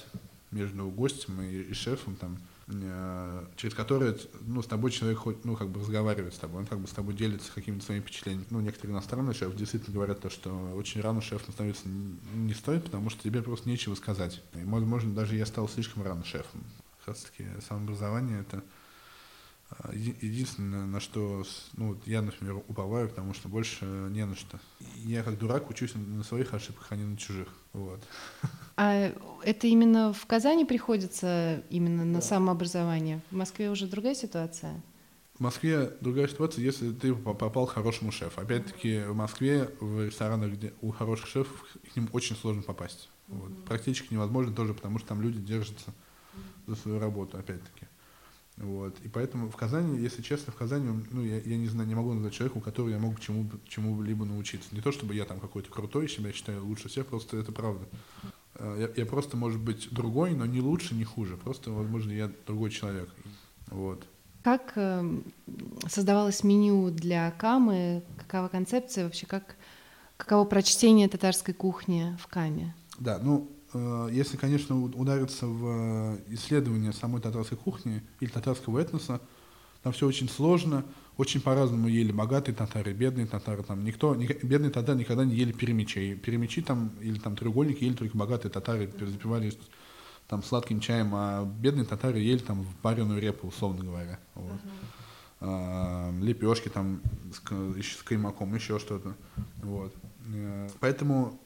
между 0.51 0.89
гостем 0.89 1.41
и, 1.41 1.61
и 1.61 1.73
шефом, 1.73 2.17
там, 2.17 2.37
Э, 2.71 3.45
через 3.55 3.73
которые 3.73 4.15
ну, 4.41 4.61
с 4.61 4.67
тобой 4.67 4.91
человек 4.91 5.17
хоть, 5.19 5.43
ну, 5.43 5.55
как 5.55 5.69
бы 5.69 5.79
разговаривает 5.79 6.35
с 6.35 6.37
тобой, 6.37 6.61
он 6.61 6.67
как 6.67 6.79
бы 6.79 6.87
с 6.87 6.91
тобой 6.91 7.15
делится 7.15 7.51
какими-то 7.51 7.83
своими 7.83 8.03
впечатлениями. 8.03 8.45
Ну, 8.51 8.59
некоторые 8.59 8.93
иностранные 8.93 9.33
шефы 9.33 9.57
действительно 9.57 9.95
говорят 9.95 10.19
то, 10.19 10.29
что 10.29 10.51
очень 10.75 11.01
рано 11.01 11.21
шефом 11.21 11.51
становиться 11.51 11.87
не 11.87 12.53
стоит, 12.53 12.83
потому 12.83 13.09
что 13.09 13.23
тебе 13.23 13.41
просто 13.41 13.67
нечего 13.67 13.95
сказать. 13.95 14.43
И, 14.53 14.63
возможно, 14.65 15.13
даже 15.15 15.35
я 15.35 15.47
стал 15.47 15.67
слишком 15.67 16.03
рано 16.03 16.23
шефом. 16.23 16.63
Как 16.99 17.15
раз 17.15 17.23
таки 17.23 17.45
самообразование— 17.67 18.41
это 18.41 18.63
единственное, 19.93 20.85
на 20.85 20.99
что 20.99 21.43
ну, 21.77 21.89
вот 21.89 22.07
я, 22.07 22.21
например, 22.21 22.57
уповаю, 22.67 23.09
потому 23.09 23.33
что 23.33 23.49
больше 23.49 23.85
не 23.85 24.25
на 24.25 24.35
что. 24.35 24.59
Я 24.95 25.23
как 25.23 25.37
дурак 25.37 25.69
учусь 25.69 25.93
на 25.95 26.23
своих 26.23 26.53
ошибках, 26.53 26.87
а 26.89 26.95
не 26.95 27.03
на 27.03 27.17
чужих. 27.17 27.47
Вот. 27.73 28.01
А 28.75 29.11
это 29.43 29.67
именно 29.67 30.13
в 30.13 30.25
Казани 30.25 30.65
приходится 30.65 31.63
именно 31.69 32.05
на 32.05 32.15
да. 32.15 32.21
самообразование? 32.21 33.21
В 33.29 33.35
Москве 33.35 33.69
уже 33.69 33.87
другая 33.87 34.15
ситуация? 34.15 34.81
В 35.35 35.41
Москве 35.41 35.93
другая 36.01 36.27
ситуация, 36.27 36.63
если 36.63 36.91
ты 36.91 37.13
попал 37.13 37.67
к 37.67 37.71
хорошему 37.71 38.11
шефу. 38.11 38.41
Опять-таки 38.41 39.03
в 39.03 39.15
Москве, 39.15 39.69
в 39.79 40.05
ресторанах, 40.05 40.51
где 40.51 40.73
у 40.81 40.91
хороших 40.91 41.27
шефов, 41.27 41.65
к 41.93 41.95
ним 41.95 42.09
очень 42.11 42.35
сложно 42.35 42.61
попасть. 42.61 43.09
Вот. 43.27 43.65
Практически 43.65 44.13
невозможно 44.13 44.53
тоже, 44.53 44.73
потому 44.73 44.97
что 44.97 45.09
там 45.09 45.21
люди 45.21 45.39
держатся 45.39 45.93
за 46.67 46.75
свою 46.75 46.99
работу, 46.99 47.37
опять-таки. 47.37 47.88
Вот. 48.59 48.99
И 49.03 49.07
поэтому 49.07 49.49
в 49.49 49.55
Казани, 49.55 49.99
если 49.99 50.21
честно, 50.21 50.51
в 50.51 50.55
Казани, 50.55 51.05
ну, 51.11 51.23
я, 51.23 51.39
я 51.39 51.57
не 51.57 51.67
знаю, 51.67 51.87
не 51.87 51.95
могу 51.95 52.13
назвать 52.13 52.33
человека, 52.33 52.57
у 52.57 52.61
которого 52.61 52.89
я 52.89 52.99
мог 52.99 53.19
чему, 53.19 53.49
чему-либо 53.67 54.25
научиться. 54.25 54.67
Не 54.73 54.81
то, 54.81 54.91
чтобы 54.91 55.15
я 55.15 55.23
там 55.23 55.39
какой-то 55.39 55.69
крутой, 55.69 56.09
себя 56.09 56.33
считаю 56.33 56.65
лучше 56.65 56.89
всех, 56.89 57.05
просто 57.05 57.37
это 57.37 57.53
правда. 57.53 57.85
Э, 58.55 58.75
я, 58.79 59.03
я 59.03 59.05
просто, 59.05 59.37
может 59.37 59.61
быть, 59.61 59.87
другой, 59.91 60.31
но 60.35 60.45
не 60.45 60.59
лучше, 60.59 60.93
не 60.93 61.05
хуже. 61.05 61.37
Просто, 61.37 61.71
возможно, 61.71 62.11
я 62.11 62.29
другой 62.45 62.69
человек. 62.69 63.09
Вот. 63.67 64.05
Как 64.43 64.73
э, 64.75 65.21
создавалось 65.87 66.43
меню 66.43 66.91
для 66.91 67.31
Камы? 67.31 68.03
Какова 68.17 68.49
концепция 68.49 69.05
вообще? 69.05 69.25
Как, 69.25 69.55
каково 70.17 70.43
прочтение 70.43 71.07
татарской 71.07 71.53
кухни 71.53 72.17
в 72.21 72.27
Каме? 72.27 72.75
Да, 72.99 73.19
ну, 73.23 73.49
если, 73.73 74.37
конечно, 74.37 74.81
удариться 74.83 75.45
в 75.45 75.65
э, 75.65 76.17
исследование 76.29 76.93
самой 76.93 77.21
татарской 77.21 77.57
кухни 77.57 78.01
или 78.19 78.29
татарского 78.29 78.79
этноса, 78.79 79.21
там 79.83 79.93
все 79.93 80.07
очень 80.07 80.27
сложно, 80.27 80.83
очень 81.17 81.41
по-разному 81.41 81.87
ели 81.87 82.11
богатые 82.11 82.55
татары, 82.55 82.93
бедные 82.93 83.27
татары. 83.27 83.63
Там 83.63 83.83
никто, 83.83 84.13
бедные 84.15 84.71
татары 84.71 84.99
никогда 84.99 85.25
не 85.25 85.35
ели 85.35 85.51
перемечей. 85.51 86.15
Перемечи 86.15 86.61
там 86.61 86.91
или 87.01 87.19
там 87.19 87.35
треугольники 87.35 87.83
ели 87.83 87.93
только 87.93 88.17
богатые 88.17 88.51
татары, 88.51 88.91
запивались 88.99 89.57
там 90.27 90.43
сладким 90.43 90.79
чаем, 90.79 91.11
а 91.13 91.45
бедные 91.45 91.85
татары 91.85 92.19
ели 92.19 92.39
там 92.39 92.65
пареную 92.81 93.21
репу, 93.21 93.47
условно 93.47 93.83
говоря. 93.83 94.19
Вот. 94.35 94.53
Uh-huh. 94.53 94.99
А, 95.41 96.11
лепешки 96.21 96.69
там 96.69 97.01
с, 97.33 97.39
с 97.81 98.03
каймаком, 98.03 98.53
еще 98.53 98.77
что-то. 98.77 99.15
Вот. 99.63 99.93
Э, 100.33 100.69
поэтому 100.79 101.39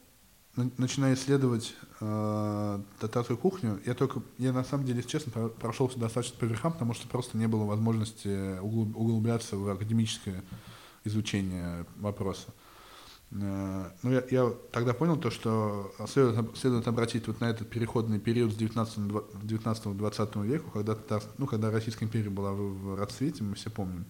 начиная 0.55 1.15
исследовать 1.15 1.73
э, 1.99 2.79
татарскую 2.99 3.37
кухню, 3.37 3.79
я 3.85 3.93
только, 3.95 4.21
я 4.37 4.53
на 4.53 4.63
самом 4.63 4.85
деле, 4.85 4.97
если 4.97 5.09
честно, 5.09 5.49
прошелся 5.49 5.97
достаточно 5.97 6.37
по 6.37 6.45
верхам, 6.45 6.73
потому 6.73 6.93
что 6.93 7.07
просто 7.07 7.37
не 7.37 7.47
было 7.47 7.63
возможности 7.63 8.59
углубляться 8.59 9.57
в 9.57 9.67
академическое 9.69 10.43
изучение 11.05 11.85
вопроса. 11.97 12.49
Э, 13.31 13.89
но 14.03 14.11
я, 14.11 14.23
я 14.29 14.53
тогда 14.71 14.93
понял 14.93 15.17
то, 15.17 15.31
что 15.31 15.91
следует, 16.07 16.55
следует 16.55 16.87
обратить 16.87 17.27
вот 17.27 17.41
на 17.41 17.45
этот 17.45 17.67
переходный 17.69 18.19
период 18.19 18.53
с 18.53 18.55
19-20 18.55 20.45
века, 20.45 20.65
когда, 20.71 20.93
татар, 20.93 21.23
ну, 21.39 21.47
когда 21.47 21.71
Российская 21.71 22.05
империя 22.05 22.29
была 22.29 22.51
в, 22.51 22.57
в 22.57 22.95
расцвете, 22.95 23.43
мы 23.43 23.55
все 23.55 23.71
помним. 23.71 24.05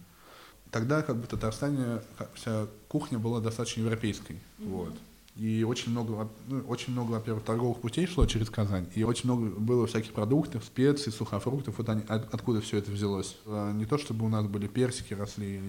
Тогда 0.70 1.02
как 1.02 1.16
бы 1.16 1.22
в 1.22 1.28
Татарстане 1.28 2.02
вся 2.34 2.66
кухня 2.88 3.18
была 3.18 3.40
достаточно 3.40 3.80
европейской. 3.80 4.32
Mm-hmm. 4.58 4.68
Вот. 4.68 4.94
И 5.36 5.64
очень 5.64 5.90
много, 5.90 6.28
ну, 6.46 6.60
очень 6.68 6.92
много, 6.92 7.12
во-первых, 7.12 7.44
торговых 7.44 7.80
путей 7.80 8.06
шло 8.06 8.24
через 8.24 8.50
Казань. 8.50 8.86
И 8.94 9.02
очень 9.02 9.28
много 9.28 9.46
было 9.58 9.86
всяких 9.86 10.12
продуктов, 10.12 10.64
специй, 10.64 11.10
сухофруктов. 11.10 11.76
Вот 11.78 11.88
они, 11.88 12.02
от, 12.06 12.32
откуда 12.32 12.60
все 12.60 12.78
это 12.78 12.92
взялось. 12.92 13.36
А, 13.46 13.72
не 13.72 13.84
то, 13.84 13.98
чтобы 13.98 14.24
у 14.26 14.28
нас 14.28 14.46
были 14.46 14.68
персики 14.68 15.12
росли. 15.12 15.60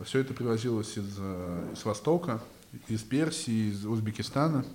Все 0.00 0.18
это 0.18 0.34
привозилось 0.34 0.96
из, 0.98 1.16
э, 1.18 1.72
из 1.74 1.84
Востока, 1.84 2.42
из 2.88 3.02
Персии, 3.02 3.70
из 3.70 3.86
Узбекистана. 3.86 4.66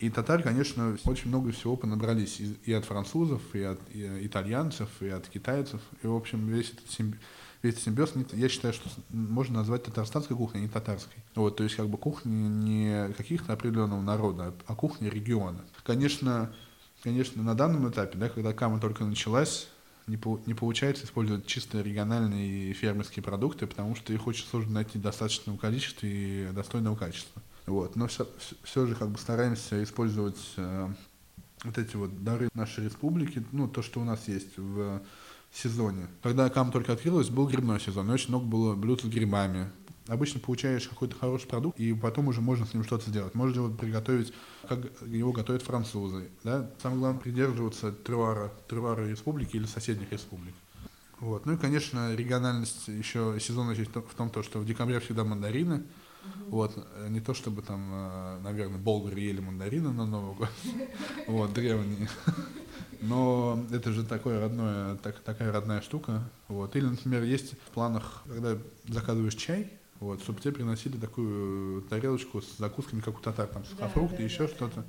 И 0.00 0.10
татары, 0.10 0.42
конечно, 0.42 0.96
очень 1.04 1.28
много 1.28 1.52
всего 1.52 1.76
понабрались 1.76 2.40
и, 2.40 2.56
и 2.64 2.72
от 2.72 2.84
французов, 2.84 3.42
и 3.52 3.62
от 3.62 3.78
и 3.92 4.26
итальянцев, 4.26 4.88
и 5.00 5.08
от 5.08 5.28
китайцев. 5.28 5.80
И, 6.02 6.06
в 6.08 6.14
общем, 6.16 6.48
весь 6.48 6.72
этот 6.72 6.90
симбиоз 6.90 7.20
весь 7.62 7.82
симбиоз, 7.82 8.12
я 8.32 8.48
считаю, 8.48 8.74
что 8.74 8.88
можно 9.10 9.58
назвать 9.58 9.84
татарстанской 9.84 10.36
кухней, 10.36 10.60
а 10.60 10.62
не 10.62 10.68
татарской. 10.68 11.22
Вот, 11.34 11.56
то 11.56 11.64
есть 11.64 11.76
как 11.76 11.88
бы 11.88 11.98
кухня 11.98 12.30
не 12.30 13.12
каких-то 13.14 13.52
определенного 13.52 14.00
народа, 14.00 14.54
а 14.66 14.74
кухня 14.74 15.10
региона. 15.10 15.60
Конечно, 15.84 16.52
конечно, 17.02 17.42
на 17.42 17.54
данном 17.54 17.88
этапе, 17.90 18.18
да, 18.18 18.28
когда 18.28 18.52
Кама 18.52 18.80
только 18.80 19.04
началась, 19.04 19.68
не, 20.06 20.16
по, 20.16 20.40
не 20.46 20.54
получается 20.54 21.04
использовать 21.04 21.46
чисто 21.46 21.80
региональные 21.82 22.72
фермерские 22.72 23.22
продукты, 23.22 23.66
потому 23.66 23.94
что 23.94 24.12
их 24.12 24.26
очень 24.26 24.46
сложно 24.46 24.72
найти 24.72 24.98
в 24.98 25.02
достаточном 25.02 25.56
количестве 25.56 26.48
и 26.48 26.52
достойного 26.52 26.96
качества. 26.96 27.42
Вот. 27.66 27.94
Но 27.94 28.08
все, 28.08 28.26
все 28.64 28.86
же 28.86 28.94
как 28.94 29.10
бы 29.10 29.18
стараемся 29.18 29.82
использовать 29.84 30.40
э, 30.56 30.88
вот 31.62 31.78
эти 31.78 31.94
вот 31.94 32.24
дары 32.24 32.48
нашей 32.54 32.84
республики, 32.84 33.44
ну, 33.52 33.68
то, 33.68 33.82
что 33.82 34.00
у 34.00 34.04
нас 34.04 34.26
есть 34.26 34.56
в 34.56 35.02
сезоне. 35.52 36.08
Когда 36.22 36.48
Кам 36.48 36.70
только 36.72 36.92
открылась, 36.92 37.28
был 37.28 37.46
грибной 37.46 37.80
сезон, 37.80 38.10
и 38.10 38.14
очень 38.14 38.28
много 38.28 38.46
было 38.46 38.74
блюд 38.74 39.02
с 39.02 39.04
грибами. 39.04 39.70
Обычно 40.06 40.40
получаешь 40.40 40.88
какой-то 40.88 41.14
хороший 41.16 41.46
продукт, 41.46 41.78
и 41.78 41.92
потом 41.94 42.28
уже 42.28 42.40
можно 42.40 42.66
с 42.66 42.74
ним 42.74 42.82
что-то 42.82 43.08
сделать. 43.10 43.34
Можно 43.34 43.60
его 43.60 43.68
приготовить, 43.68 44.32
как 44.68 44.80
его 45.06 45.32
готовят 45.32 45.62
французы. 45.62 46.30
Да? 46.42 46.70
Самое 46.82 47.00
главное 47.00 47.20
придерживаться 47.20 47.92
трюара, 47.92 48.52
трюара 48.68 49.08
республики 49.08 49.56
или 49.56 49.66
соседних 49.66 50.10
республик. 50.10 50.54
Вот. 51.20 51.46
Ну 51.46 51.52
и, 51.52 51.56
конечно, 51.56 52.14
региональность 52.14 52.88
еще 52.88 53.36
сезонность 53.40 53.80
в 53.80 54.14
том, 54.16 54.30
то, 54.30 54.42
что 54.42 54.58
в 54.58 54.66
декабре 54.66 54.98
всегда 55.00 55.22
мандарины. 55.22 55.84
Угу. 56.24 56.50
Вот. 56.50 56.86
Не 57.08 57.20
то, 57.20 57.34
чтобы 57.34 57.62
там, 57.62 57.90
э, 57.92 58.38
наверное, 58.42 58.78
болгары 58.78 59.20
ели 59.20 59.40
мандарины 59.40 59.92
на 59.92 60.06
Новый 60.06 60.36
год. 60.36 60.50
Вот, 61.26 61.52
древние. 61.52 62.08
Но 63.00 63.64
это 63.70 63.92
же 63.92 64.04
такое 64.04 64.40
родное, 64.40 64.96
так, 64.96 65.20
такая 65.20 65.52
родная 65.52 65.80
штука. 65.80 66.22
Вот. 66.48 66.76
Или, 66.76 66.86
например, 66.86 67.22
есть 67.22 67.52
в 67.52 67.70
планах, 67.72 68.22
когда 68.26 68.58
заказываешь 68.88 69.34
чай, 69.34 69.72
вот, 70.00 70.22
чтобы 70.22 70.40
тебе 70.40 70.52
приносили 70.52 70.96
такую 70.96 71.82
тарелочку 71.82 72.40
с 72.40 72.56
закусками, 72.58 73.00
как 73.00 73.18
у 73.18 73.20
татар, 73.20 73.46
там, 73.46 73.64
сухофрукты, 73.64 74.16
да, 74.16 74.18
да, 74.18 74.24
еще 74.24 74.46
да. 74.46 74.48
что-то. 74.48 74.84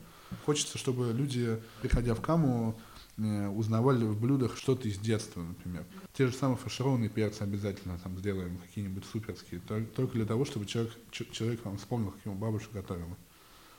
Хочется, 0.45 0.77
чтобы 0.77 1.11
люди, 1.13 1.61
приходя 1.81 2.15
в 2.15 2.21
Каму, 2.21 2.77
э, 2.77 2.90
узнавали 3.17 4.05
в 4.05 4.19
блюдах 4.19 4.57
что-то 4.57 4.87
из 4.87 4.97
детства, 4.97 5.41
например. 5.41 5.85
Те 6.13 6.27
же 6.27 6.33
самые 6.33 6.57
фаршированные 6.57 7.09
перцы 7.09 7.41
обязательно 7.43 7.99
там 7.99 8.17
сделаем, 8.17 8.57
какие-нибудь 8.57 9.05
суперские, 9.05 9.61
только 9.61 10.13
для 10.13 10.25
того, 10.25 10.45
чтобы 10.45 10.65
человек, 10.65 10.93
человек 11.11 11.63
вам 11.65 11.77
вспомнил, 11.77 12.11
как 12.11 12.25
ему 12.25 12.35
бабушка 12.35 12.73
готовила. 12.73 13.15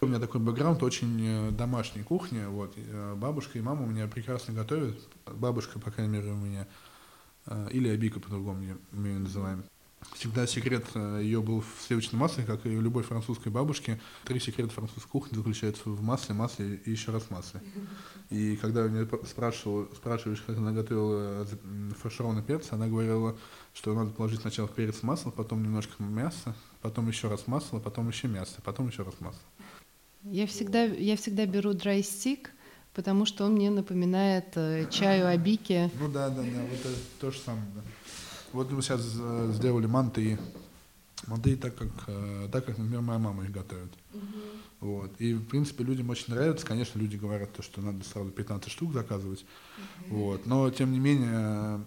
У 0.03 0.07
меня 0.07 0.19
такой 0.19 0.41
бэкграунд 0.41 0.83
очень 0.83 1.17
э, 1.25 1.51
домашней 1.53 2.03
кухни. 2.03 2.45
Вот. 2.45 2.75
Э, 2.77 3.15
бабушка 3.15 3.57
и 3.57 3.63
мама 3.63 3.85
у 3.85 3.87
меня 3.87 4.09
прекрасно 4.09 4.53
готовят. 4.53 4.99
Бабушка, 5.27 5.79
по 5.79 5.93
крайней 5.93 6.13
мере, 6.13 6.33
у 6.33 6.37
меня, 6.37 6.67
или 7.71 7.89
Абика 7.89 8.19
по-другому 8.19 8.65
мы 8.91 9.09
ее 9.09 9.19
называем. 9.21 9.63
Всегда 10.15 10.47
секрет 10.47 10.85
э, 10.95 11.21
ее 11.23 11.41
был 11.41 11.61
в 11.61 11.83
сливочном 11.83 12.21
масле, 12.21 12.45
как 12.45 12.67
и 12.67 12.77
у 12.77 12.81
любой 12.81 13.03
французской 13.03 13.49
бабушки. 13.49 14.01
Три 14.25 14.41
секрета 14.41 14.71
французской 14.71 15.09
кухни 15.09 15.37
заключаются 15.37 15.89
в 15.89 16.03
масле, 16.03 16.35
масле 16.35 16.81
и 16.85 16.91
еще 16.91 17.13
раз 17.13 17.31
масле. 17.31 17.61
И 18.31 18.57
когда 18.57 18.83
меня 18.83 19.07
спрашивал, 19.27 19.89
спрашиваешь, 19.95 20.43
как 20.43 20.59
она 20.59 20.73
готовила 20.73 21.47
фаршированный 22.01 22.43
перец, 22.43 22.69
она 22.71 22.89
говорила, 22.89 23.37
что 23.75 23.95
надо 23.95 24.11
положить 24.11 24.41
сначала 24.41 24.69
в 24.69 24.75
перец 24.75 25.03
масло, 25.03 25.31
потом 25.31 25.63
немножко 25.63 26.03
мяса, 26.03 26.55
потом 26.81 27.09
еще 27.09 27.29
раз 27.29 27.47
масло, 27.47 27.79
потом 27.79 28.09
еще 28.09 28.29
мясо, 28.29 28.61
потом 28.65 28.89
еще 28.89 29.03
раз 29.03 29.15
масло. 29.21 29.41
Я 30.25 30.47
всегда, 30.47 30.85
я 30.85 31.17
всегда 31.17 31.47
беру 31.47 31.73
stick, 31.73 32.49
потому 32.95 33.27
что 33.27 33.45
он 33.45 33.55
мне 33.55 33.71
напоминает 33.71 34.57
э, 34.57 34.87
чаю 34.91 35.27
абики. 35.27 35.91
Ну 35.99 36.09
да, 36.09 36.29
да, 36.29 36.43
да, 36.43 36.61
вот 36.71 36.81
это 36.81 36.97
то 37.21 37.31
же 37.31 37.39
самое, 37.39 37.67
да. 37.75 37.83
Вот 38.53 38.71
мы 38.71 38.83
сейчас 38.83 39.01
э, 39.19 39.51
сделали 39.55 39.87
манты. 39.87 40.39
Манты 41.27 41.57
так 41.57 41.75
как, 41.75 41.89
э, 42.07 42.49
так 42.53 42.67
как, 42.67 42.79
например, 42.79 43.01
моя 43.01 43.19
мама 43.19 43.45
их 43.45 43.53
готовит. 43.53 43.93
Угу. 44.13 44.23
Вот. 44.81 45.13
И, 45.21 45.35
в 45.35 45.45
принципе, 45.47 45.85
людям 45.85 46.11
очень 46.11 46.35
нравится. 46.35 46.67
Конечно, 46.67 46.99
люди 46.99 47.17
говорят, 47.17 47.53
то, 47.53 47.63
что 47.63 47.81
надо 47.81 48.05
сразу 48.05 48.31
15 48.31 48.71
штук 48.71 48.93
заказывать. 48.93 49.45
Угу. 50.09 50.17
Вот. 50.17 50.47
Но, 50.47 50.71
тем 50.71 50.93
не 50.93 50.99
менее, 50.99 51.85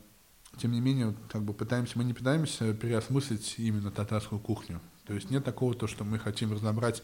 тем 0.57 0.71
не 0.71 0.79
менее, 0.79 1.13
как 1.29 1.43
бы 1.43 1.53
пытаемся, 1.53 1.97
мы 1.97 2.03
не 2.03 2.13
пытаемся 2.13 2.73
переосмыслить 2.73 3.55
именно 3.57 3.91
татарскую 3.91 4.39
кухню. 4.39 4.79
То 5.05 5.13
есть 5.13 5.29
нет 5.29 5.43
такого, 5.43 5.73
то, 5.73 5.87
что 5.87 6.03
мы 6.03 6.17
хотим 6.17 6.51
разобрать 6.51 7.03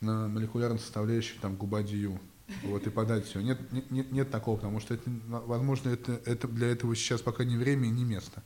на 0.00 0.28
молекулярной 0.28 0.78
составляющей 0.78 1.38
там 1.40 1.56
губадию 1.56 2.20
вот, 2.62 2.86
и 2.86 2.90
подать 2.90 3.26
все. 3.26 3.40
Нет, 3.40 3.58
нет, 3.90 4.12
нет 4.12 4.30
такого, 4.30 4.56
потому 4.56 4.80
что, 4.80 4.94
это, 4.94 5.10
возможно, 5.28 5.90
это, 5.90 6.20
это 6.24 6.48
для 6.48 6.68
этого 6.68 6.94
сейчас 6.94 7.22
пока 7.22 7.44
не 7.44 7.56
время 7.56 7.86
и 7.86 7.90
не 7.90 8.04
место. 8.04 8.42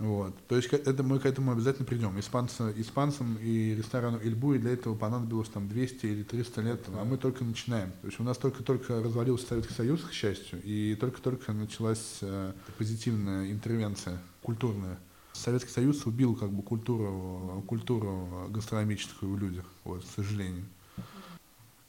Вот. 0.00 0.34
То 0.48 0.56
есть 0.56 0.72
это 0.72 1.02
мы 1.02 1.18
к 1.20 1.26
этому 1.26 1.52
обязательно 1.52 1.84
придем. 1.84 2.18
Испанцы, 2.18 2.72
испанцам 2.78 3.36
и 3.42 3.74
ресторану 3.74 4.18
Ильбуи 4.18 4.56
для 4.56 4.70
этого 4.70 4.94
понадобилось 4.94 5.50
там 5.50 5.68
200 5.68 6.06
или 6.06 6.22
300 6.22 6.60
лет, 6.62 6.80
а 6.88 7.04
мы 7.04 7.18
только 7.18 7.44
начинаем. 7.44 7.90
То 8.00 8.06
есть 8.06 8.18
у 8.18 8.22
нас 8.22 8.38
только-только 8.38 9.02
развалился 9.02 9.46
Советский 9.46 9.74
Союз, 9.74 10.00
к 10.00 10.12
счастью, 10.12 10.60
и 10.64 10.96
только-только 10.98 11.52
началась 11.52 12.18
э, 12.22 12.54
позитивная 12.78 13.52
интервенция 13.52 14.18
культурная. 14.42 14.98
Советский 15.34 15.70
Союз 15.70 16.06
убил 16.06 16.34
как 16.34 16.50
бы 16.50 16.62
культуру, 16.62 17.62
культуру 17.68 18.48
гастрономическую 18.48 19.32
в 19.32 19.38
людях, 19.38 19.66
вот, 19.84 20.02
к 20.02 20.08
сожалению. 20.16 20.64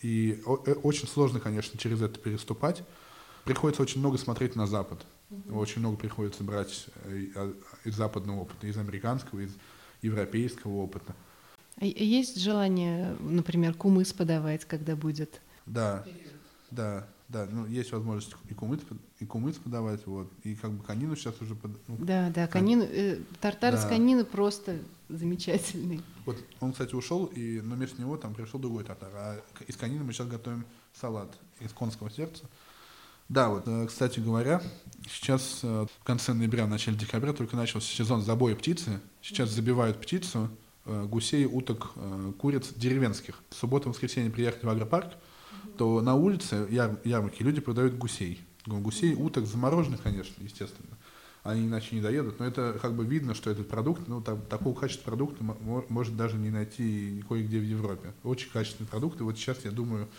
И 0.02 0.42
э, 0.46 0.74
очень 0.84 1.08
сложно, 1.08 1.40
конечно, 1.40 1.80
через 1.80 2.02
это 2.02 2.20
переступать. 2.20 2.84
Приходится 3.46 3.82
очень 3.82 4.02
много 4.02 4.18
смотреть 4.18 4.58
на 4.58 4.68
Запад. 4.68 5.06
Угу. 5.32 5.58
Очень 5.58 5.80
много 5.80 5.98
приходится 5.98 6.44
брать 6.44 6.88
э, 7.06 7.28
а, 7.36 7.54
из 7.86 7.96
западного 7.96 8.42
опыта, 8.42 8.68
из 8.68 8.78
американского, 8.78 9.40
из 9.40 9.56
европейского 10.02 10.78
опыта. 10.78 11.16
А 11.78 11.86
есть 11.86 12.40
желание, 12.40 13.16
например, 13.22 13.74
кумыс 13.74 14.12
подавать, 14.14 14.66
когда 14.66 14.96
будет? 14.96 15.42
Да, 15.66 16.06
да, 16.70 17.08
да. 17.30 17.48
Ну, 17.50 17.66
есть 17.66 17.92
возможность 17.94 18.36
и 18.50 18.54
кумыс, 18.54 18.82
и 19.20 19.26
кумыс 19.26 19.56
подавать, 19.56 20.06
вот. 20.06 20.30
И 20.44 20.56
как 20.56 20.72
бы 20.72 20.84
конину 20.84 21.16
сейчас 21.16 21.42
уже... 21.42 21.56
Под, 21.56 21.72
ну, 21.88 21.98
да, 22.00 22.30
да, 22.30 22.48
конину, 22.48 22.84
э, 22.84 23.20
тартар 23.40 23.76
да. 23.76 23.82
с 23.82 23.88
конины 23.88 24.26
просто 24.26 24.80
замечательный. 25.08 26.02
Вот 26.26 26.38
он, 26.60 26.74
кстати, 26.74 26.94
ушел, 26.94 27.26
и, 27.26 27.62
но 27.62 27.76
вместо 27.76 28.02
него 28.02 28.18
там 28.18 28.34
пришел 28.34 28.60
другой 28.60 28.84
тартар. 28.84 29.12
А 29.14 29.42
из 29.66 29.78
конины 29.78 30.04
мы 30.04 30.12
сейчас 30.12 30.28
готовим 30.28 30.66
салат 30.94 31.34
из 31.62 31.72
конского 31.72 32.12
сердца. 32.12 32.44
Да, 33.32 33.48
вот, 33.48 33.64
э, 33.66 33.86
кстати 33.88 34.20
говоря, 34.20 34.62
сейчас 35.10 35.62
э, 35.64 35.86
в 36.02 36.04
конце 36.04 36.34
ноября, 36.34 36.68
начале 36.68 36.98
декабря 36.98 37.32
только 37.32 37.56
начался 37.56 37.88
сезон 37.88 38.22
забоя 38.22 38.58
птицы. 38.58 39.00
Сейчас 39.22 39.52
забивают 39.52 40.02
птицу, 40.02 40.50
э, 40.84 41.06
гусей, 41.06 41.46
уток, 41.46 41.94
куриц 42.40 42.74
деревенских. 42.76 43.42
В 43.50 43.56
субботу 43.56 43.88
воскресенье 43.88 44.30
приехали 44.30 44.66
в 44.66 44.70
агропарк, 44.70 45.14
то 45.78 46.02
на 46.02 46.16
улице 46.16 46.68
яр, 46.70 47.00
ярмарки 47.06 47.42
люди 47.42 47.62
продают 47.62 47.94
гусей. 47.94 48.42
Гусей, 48.66 49.14
уток, 49.14 49.46
замороженных, 49.46 50.02
конечно, 50.02 50.36
естественно. 50.44 50.98
Они 51.44 51.68
иначе 51.68 51.96
не 51.96 52.02
доедут, 52.02 52.38
но 52.40 52.46
это 52.46 52.78
как 52.82 52.94
бы 52.98 53.06
видно, 53.06 53.34
что 53.34 53.50
этот 53.50 53.70
продукт, 53.70 54.10
ну, 54.10 54.20
там, 54.20 54.42
такого 54.42 54.78
качества 54.78 55.06
продукта 55.06 55.42
может 55.42 56.18
даже 56.18 56.36
не 56.36 56.50
найти 56.50 57.24
кое-где 57.30 57.60
в 57.60 57.64
Европе. 57.64 58.14
Очень 58.24 58.52
качественный 58.52 58.90
продукт, 58.90 59.22
и 59.22 59.24
вот 59.24 59.38
сейчас, 59.38 59.64
я 59.64 59.72
думаю, 59.72 60.10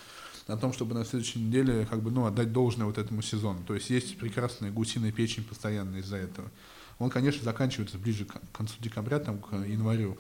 о 0.47 0.57
том, 0.57 0.73
чтобы 0.73 0.95
на 0.95 1.05
следующей 1.05 1.41
неделе 1.41 1.87
как 1.89 2.03
бы, 2.03 2.11
ну, 2.11 2.27
отдать 2.27 2.53
должное 2.53 2.87
вот 2.87 2.99
этому 2.99 3.23
сезону. 3.23 3.63
То 3.67 3.75
есть 3.75 3.91
есть 3.91 4.19
прекрасная 4.19 4.71
гусиная 4.71 5.13
печень 5.13 5.45
постоянно 5.45 5.97
из-за 5.97 6.17
этого. 6.17 6.51
Он, 6.99 7.11
конечно, 7.11 7.43
заканчивается 7.43 7.99
ближе 7.99 8.25
к 8.25 8.41
концу 8.53 8.75
декабря, 8.81 9.19
там, 9.19 9.39
к 9.39 9.55
январю. 9.55 10.19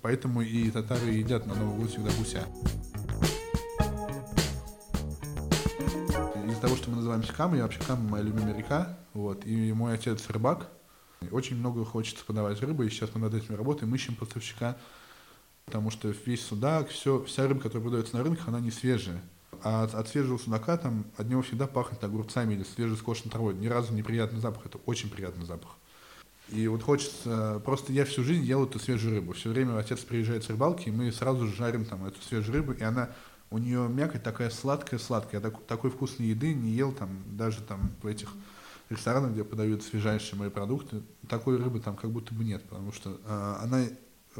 Поэтому 0.00 0.42
и 0.42 0.70
татары 0.70 1.10
едят 1.10 1.46
на 1.46 1.54
Новый 1.54 1.80
год 1.80 1.90
всегда 1.90 2.10
гуся. 2.18 2.46
Из-за 6.46 6.60
того, 6.60 6.76
что 6.76 6.90
мы 6.90 6.96
называемся 6.96 7.32
Кама, 7.32 7.56
я 7.56 7.64
вообще 7.64 7.80
Кама 7.86 8.08
моя 8.08 8.24
любимая 8.24 8.56
река, 8.56 8.98
вот, 9.12 9.44
и 9.46 9.72
мой 9.72 9.94
отец 9.94 10.28
рыбак. 10.28 10.70
Очень 11.32 11.56
много 11.56 11.84
хочется 11.84 12.24
подавать 12.24 12.60
рыбы, 12.62 12.86
и 12.86 12.90
сейчас 12.90 13.10
мы 13.14 13.20
над 13.20 13.34
этим 13.34 13.56
работаем, 13.56 13.92
ищем 13.94 14.14
поставщика, 14.14 14.76
потому 15.64 15.90
что 15.90 16.14
весь 16.24 16.44
судак, 16.44 16.90
все, 16.90 17.24
вся 17.24 17.46
рыба, 17.48 17.60
которая 17.60 17.82
продается 17.82 18.16
на 18.16 18.22
рынках, 18.22 18.46
она 18.48 18.60
не 18.60 18.70
свежая. 18.70 19.20
А 19.62 19.84
от, 19.84 19.94
от 19.94 20.08
свежего 20.08 20.38
судака 20.38 20.76
там 20.76 21.04
от 21.16 21.26
него 21.28 21.42
всегда 21.42 21.66
пахнет 21.66 22.02
огурцами 22.04 22.54
или 22.54 22.62
свежескошенной 22.62 23.30
травой. 23.30 23.54
Ни 23.54 23.66
разу 23.66 23.92
неприятный 23.92 24.40
запах, 24.40 24.66
это 24.66 24.78
очень 24.86 25.10
приятный 25.10 25.46
запах. 25.46 25.76
И 26.50 26.66
вот 26.68 26.82
хочется, 26.82 27.60
просто 27.64 27.92
я 27.92 28.04
всю 28.04 28.22
жизнь 28.24 28.44
ел 28.44 28.64
эту 28.64 28.78
свежую 28.78 29.16
рыбу. 29.16 29.32
Все 29.32 29.50
время 29.50 29.78
отец 29.78 30.00
приезжает 30.00 30.44
с 30.44 30.48
рыбалки, 30.48 30.88
и 30.88 30.92
мы 30.92 31.12
сразу 31.12 31.46
же 31.46 31.54
жарим 31.54 31.84
там 31.84 32.06
эту 32.06 32.22
свежую 32.22 32.58
рыбу, 32.58 32.72
и 32.72 32.82
она, 32.82 33.10
у 33.50 33.58
нее 33.58 33.86
мякоть 33.88 34.22
такая 34.22 34.48
сладкая-сладкая. 34.48 35.40
Я 35.40 35.50
так, 35.50 35.62
такой 35.66 35.90
вкусной 35.90 36.28
еды 36.28 36.54
не 36.54 36.70
ел 36.70 36.92
там, 36.92 37.10
даже 37.36 37.60
там 37.60 37.90
в 38.02 38.06
этих 38.06 38.30
ресторанах, 38.88 39.32
где 39.32 39.44
подают 39.44 39.82
свежайшие 39.82 40.38
мои 40.38 40.48
продукты. 40.48 41.02
Такой 41.28 41.58
рыбы 41.58 41.80
там 41.80 41.96
как 41.96 42.10
будто 42.10 42.32
бы 42.32 42.44
нет, 42.44 42.62
потому 42.64 42.92
что 42.92 43.20
э, 43.26 43.56
она 43.62 43.84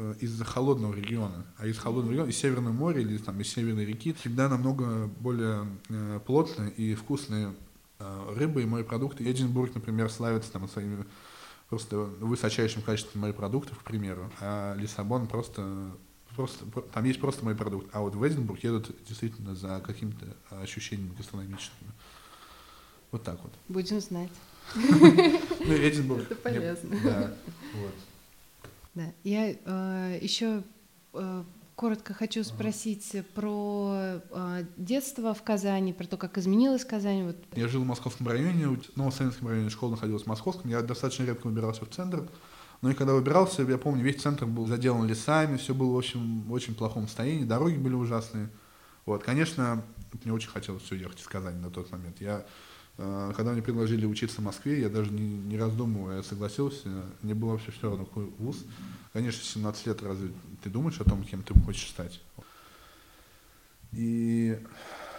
Э, 0.01 0.13
из 0.21 0.41
холодного 0.43 0.95
региона. 0.95 1.45
А 1.57 1.67
из 1.67 1.77
холодного 1.77 2.11
региона, 2.11 2.29
из 2.29 2.37
Северного 2.37 2.71
моря 2.71 3.01
или 3.01 3.17
там, 3.17 3.41
из 3.41 3.51
Северной 3.51 3.83
реки 3.83 4.13
всегда 4.13 4.47
намного 4.47 5.07
более 5.19 5.67
э, 5.89 6.21
плотные 6.25 6.71
и 6.71 6.95
вкусные 6.95 7.53
э, 7.99 8.33
рыбы 8.33 8.63
и 8.63 8.65
морепродукты. 8.65 9.29
Эдинбург, 9.29 9.75
например, 9.75 10.09
славится 10.09 10.53
там 10.53 10.69
своими 10.69 11.03
просто 11.67 11.97
высочайшим 11.97 12.81
качеством 12.81 13.23
морепродуктов, 13.23 13.77
к 13.79 13.83
примеру, 13.83 14.31
а 14.39 14.73
Лиссабон 14.75 15.27
просто 15.27 15.91
просто, 16.33 16.65
там 16.93 17.03
есть 17.03 17.19
просто 17.19 17.43
мой 17.43 17.55
продукт. 17.55 17.89
А 17.91 17.99
вот 17.99 18.15
в 18.15 18.25
Эдинбург 18.25 18.63
едут 18.63 18.95
действительно 19.05 19.53
за 19.53 19.81
какими-то 19.85 20.27
ощущениями 20.49 21.13
гастрономическими. 21.17 21.91
Вот 23.11 23.23
так 23.23 23.43
вот. 23.43 23.51
Будем 23.67 23.99
знать. 23.99 24.31
Ну, 24.75 25.73
Эдинбург. 25.75 26.23
Это 26.23 26.35
полезно. 26.35 26.97
Да, 27.03 27.33
вот. 27.73 27.95
Да. 28.95 29.13
Я 29.23 29.51
э, 29.51 30.19
еще 30.21 30.63
э, 31.13 31.43
коротко 31.75 32.13
хочу 32.13 32.43
спросить 32.43 33.15
про 33.33 34.19
э, 34.31 34.65
детство 34.77 35.33
в 35.33 35.43
Казани, 35.43 35.93
про 35.93 36.05
то, 36.05 36.17
как 36.17 36.37
изменилась 36.37 36.83
Казань. 36.83 37.23
Вот. 37.23 37.37
Я 37.55 37.67
жил 37.67 37.83
в 37.83 37.85
московском 37.85 38.27
районе, 38.27 38.67
в 38.67 38.97
Новосоветском 38.97 39.47
районе, 39.47 39.69
школа 39.69 39.91
находилась 39.91 40.23
в 40.23 40.27
московском. 40.27 40.69
Я 40.69 40.81
достаточно 40.81 41.23
редко 41.23 41.47
выбирался 41.47 41.85
в 41.85 41.89
центр. 41.89 42.27
Но 42.81 42.91
и 42.91 42.93
когда 42.93 43.13
выбирался, 43.13 43.63
я 43.63 43.77
помню, 43.77 44.03
весь 44.03 44.21
центр 44.21 44.45
был 44.45 44.65
заделан 44.65 45.05
лесами, 45.05 45.57
все 45.57 45.73
было 45.73 45.93
в 45.93 45.97
общем 45.97 46.43
в 46.43 46.51
очень 46.53 46.75
плохом 46.75 47.07
состоянии, 47.07 47.43
дороги 47.43 47.75
были 47.75 47.93
ужасные. 47.93 48.49
Вот, 49.05 49.23
конечно, 49.23 49.83
мне 50.23 50.33
очень 50.33 50.49
хотелось 50.49 50.83
все 50.83 50.95
ехать 50.95 51.19
из 51.19 51.27
Казани 51.27 51.59
на 51.59 51.69
тот 51.69 51.91
момент. 51.91 52.21
Я 52.21 52.45
когда 53.35 53.53
мне 53.53 53.61
предложили 53.61 54.05
учиться 54.05 54.41
в 54.41 54.43
Москве, 54.43 54.81
я 54.81 54.89
даже 54.89 55.11
не, 55.11 55.21
не 55.21 55.57
раздумывая 55.57 56.21
согласился. 56.21 56.89
Мне 57.21 57.33
было 57.33 57.51
вообще 57.51 57.71
все 57.71 57.89
равно, 57.89 58.05
какой 58.05 58.25
вуз. 58.37 58.65
Конечно, 59.13 59.41
17 59.41 59.87
лет, 59.87 60.03
разве 60.03 60.31
ты 60.63 60.69
думаешь 60.69 60.99
о 60.99 61.05
том, 61.05 61.23
кем 61.23 61.41
ты 61.41 61.53
хочешь 61.61 61.89
стать? 61.89 62.21
И 63.93 64.59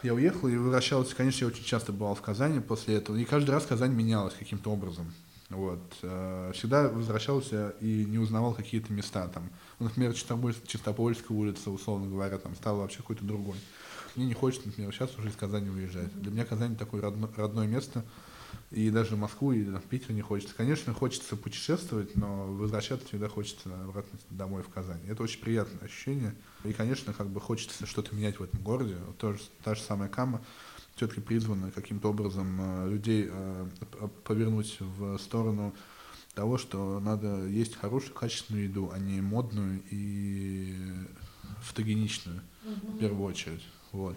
я 0.02 0.14
уехал 0.14 0.48
и 0.48 0.56
возвращался. 0.56 1.16
Конечно, 1.16 1.44
я 1.44 1.48
очень 1.48 1.64
часто 1.64 1.92
бывал 1.92 2.14
в 2.14 2.22
Казани 2.22 2.60
после 2.60 2.96
этого. 2.96 3.16
И 3.16 3.24
каждый 3.24 3.50
раз 3.50 3.66
Казань 3.66 3.92
менялась 3.92 4.34
каким-то 4.34 4.70
образом. 4.70 5.12
Вот. 5.50 5.80
Э, 6.02 6.52
всегда 6.54 6.88
возвращался 6.88 7.74
и 7.80 8.04
не 8.04 8.18
узнавал 8.18 8.54
какие-то 8.54 8.92
места. 8.92 9.26
Там, 9.28 9.50
например, 9.78 10.14
Чистопольская 10.14 11.36
улица, 11.36 11.70
условно 11.70 12.08
говоря, 12.08 12.38
там 12.38 12.54
стала 12.54 12.80
вообще 12.80 12.98
какой-то 12.98 13.24
другой. 13.24 13.56
Мне 14.16 14.26
не 14.26 14.34
хочется, 14.34 14.68
например, 14.68 14.92
сейчас 14.92 15.16
уже 15.18 15.28
из 15.28 15.36
Казани 15.36 15.70
уезжать. 15.70 16.12
Для 16.20 16.30
меня 16.30 16.44
Казань 16.44 16.76
такое 16.76 17.00
родное, 17.00 17.30
родное 17.36 17.66
место, 17.66 18.04
и 18.70 18.90
даже 18.90 19.16
в 19.16 19.18
Москву 19.18 19.52
и 19.52 19.62
в 19.62 19.82
Питер 19.82 20.12
не 20.12 20.22
хочется. 20.22 20.54
Конечно, 20.54 20.92
хочется 20.94 21.36
путешествовать, 21.36 22.16
но 22.16 22.46
возвращаться 22.46 23.06
всегда 23.06 23.28
хочется 23.28 23.68
обратно 23.84 24.18
домой 24.30 24.62
в 24.62 24.68
Казань. 24.68 25.00
Это 25.08 25.22
очень 25.22 25.40
приятное 25.40 25.84
ощущение. 25.84 26.34
И, 26.64 26.72
конечно, 26.72 27.12
как 27.12 27.28
бы 27.28 27.40
хочется 27.40 27.86
что-то 27.86 28.14
менять 28.14 28.38
в 28.38 28.42
этом 28.42 28.60
городе. 28.62 28.96
Тоже, 29.18 29.40
та 29.64 29.74
же 29.74 29.82
самая 29.82 30.08
Кама 30.08 30.40
все-таки 30.96 31.20
призвана 31.20 31.70
каким-то 31.70 32.10
образом 32.10 32.58
э, 32.60 32.90
людей 32.90 33.28
э, 33.30 33.66
повернуть 34.24 34.76
в 34.80 35.18
сторону 35.18 35.74
того, 36.34 36.58
что 36.58 37.00
надо 37.00 37.46
есть 37.46 37.76
хорошую, 37.76 38.14
качественную 38.14 38.64
еду, 38.64 38.90
а 38.92 38.98
не 38.98 39.20
модную 39.20 39.82
и 39.90 40.76
фотогеничную 41.62 42.40
mm-hmm. 42.64 42.96
в 42.96 42.98
первую 42.98 43.24
очередь. 43.24 43.62
Вот. 43.92 44.16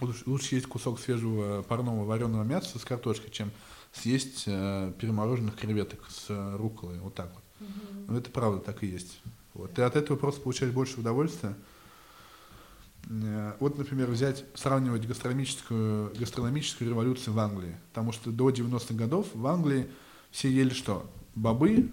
Лучше, 0.00 0.22
лучше 0.26 0.54
есть 0.54 0.66
кусок 0.66 1.00
свежего 1.00 1.62
парного 1.62 2.04
вареного 2.04 2.42
мяса 2.42 2.78
с 2.78 2.84
картошкой, 2.84 3.30
чем 3.30 3.50
съесть 3.92 4.44
э, 4.46 4.92
перемороженных 4.98 5.56
креветок 5.56 6.00
с 6.10 6.26
э, 6.28 6.56
руколой. 6.56 6.98
Вот 6.98 7.14
так 7.14 7.32
вот. 7.32 7.42
Угу. 7.60 8.04
Ну, 8.08 8.18
это 8.18 8.30
правда 8.30 8.60
так 8.60 8.82
и 8.82 8.86
есть. 8.86 9.20
Вот. 9.54 9.72
Ты 9.72 9.82
от 9.82 9.96
этого 9.96 10.18
просто 10.18 10.42
получаешь 10.42 10.72
больше 10.72 11.00
удовольствия. 11.00 11.56
Э, 13.08 13.54
вот, 13.58 13.78
например, 13.78 14.10
взять, 14.10 14.44
сравнивать 14.54 15.06
гастрономическую, 15.06 16.12
гастрономическую 16.14 16.90
революцию 16.90 17.32
в 17.32 17.38
Англии. 17.38 17.76
Потому 17.90 18.12
что 18.12 18.30
до 18.30 18.50
90-х 18.50 18.94
годов 18.94 19.28
в 19.32 19.46
Англии 19.46 19.88
все 20.30 20.50
ели 20.50 20.70
что? 20.70 21.10
Бобы, 21.34 21.90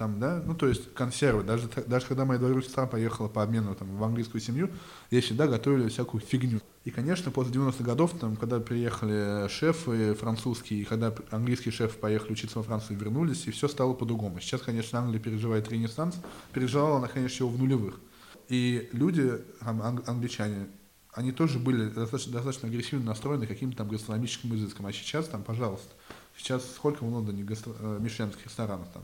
там, 0.00 0.18
да, 0.18 0.42
ну, 0.46 0.54
то 0.54 0.66
есть 0.66 0.94
консервы. 0.94 1.42
Даже, 1.42 1.68
даже 1.86 2.06
когда 2.06 2.24
моя 2.24 2.38
двоюродная 2.38 2.66
сестра 2.66 2.86
поехала 2.86 3.28
по 3.28 3.42
обмену 3.42 3.74
там, 3.74 3.98
в 3.98 4.02
английскую 4.02 4.40
семью, 4.40 4.70
я 5.10 5.20
всегда 5.20 5.46
готовили 5.46 5.90
всякую 5.90 6.22
фигню. 6.22 6.62
И, 6.86 6.90
конечно, 6.90 7.30
после 7.30 7.52
90-х 7.52 7.84
годов, 7.84 8.12
там, 8.18 8.36
когда 8.36 8.60
приехали 8.60 9.46
шефы 9.48 10.14
французские, 10.14 10.80
и 10.80 10.84
когда 10.84 11.14
английские 11.30 11.72
шефы 11.72 11.98
поехали 11.98 12.32
учиться 12.32 12.56
во 12.56 12.64
Францию, 12.64 12.98
вернулись, 12.98 13.46
и 13.46 13.50
все 13.50 13.68
стало 13.68 13.92
по-другому. 13.92 14.40
Сейчас, 14.40 14.62
конечно, 14.62 14.98
Англия 14.98 15.20
переживает 15.20 15.70
ренессанс, 15.70 16.16
переживала 16.54 16.96
она, 16.96 17.08
конечно, 17.08 17.44
его 17.44 17.50
в 17.50 17.58
нулевых. 17.58 18.00
И 18.48 18.88
люди, 18.92 19.36
там, 19.60 19.82
англичане, 19.82 20.68
они 21.12 21.32
тоже 21.32 21.58
были 21.58 21.90
достаточно, 21.90 22.32
достаточно 22.32 22.68
агрессивно 22.68 23.04
настроены 23.04 23.46
каким-то 23.46 23.76
там 23.76 23.88
гастрономическим 23.88 24.54
изыском. 24.54 24.86
А 24.86 24.92
сейчас 24.94 25.28
там, 25.28 25.42
пожалуйста, 25.42 25.92
сейчас 26.38 26.64
сколько 26.74 27.04
в 27.04 27.12
Лондоне 27.12 27.44
гастро... 27.44 27.74
Э, 27.78 27.98
мишленских 28.00 28.46
ресторанов 28.46 28.88
там? 28.94 29.02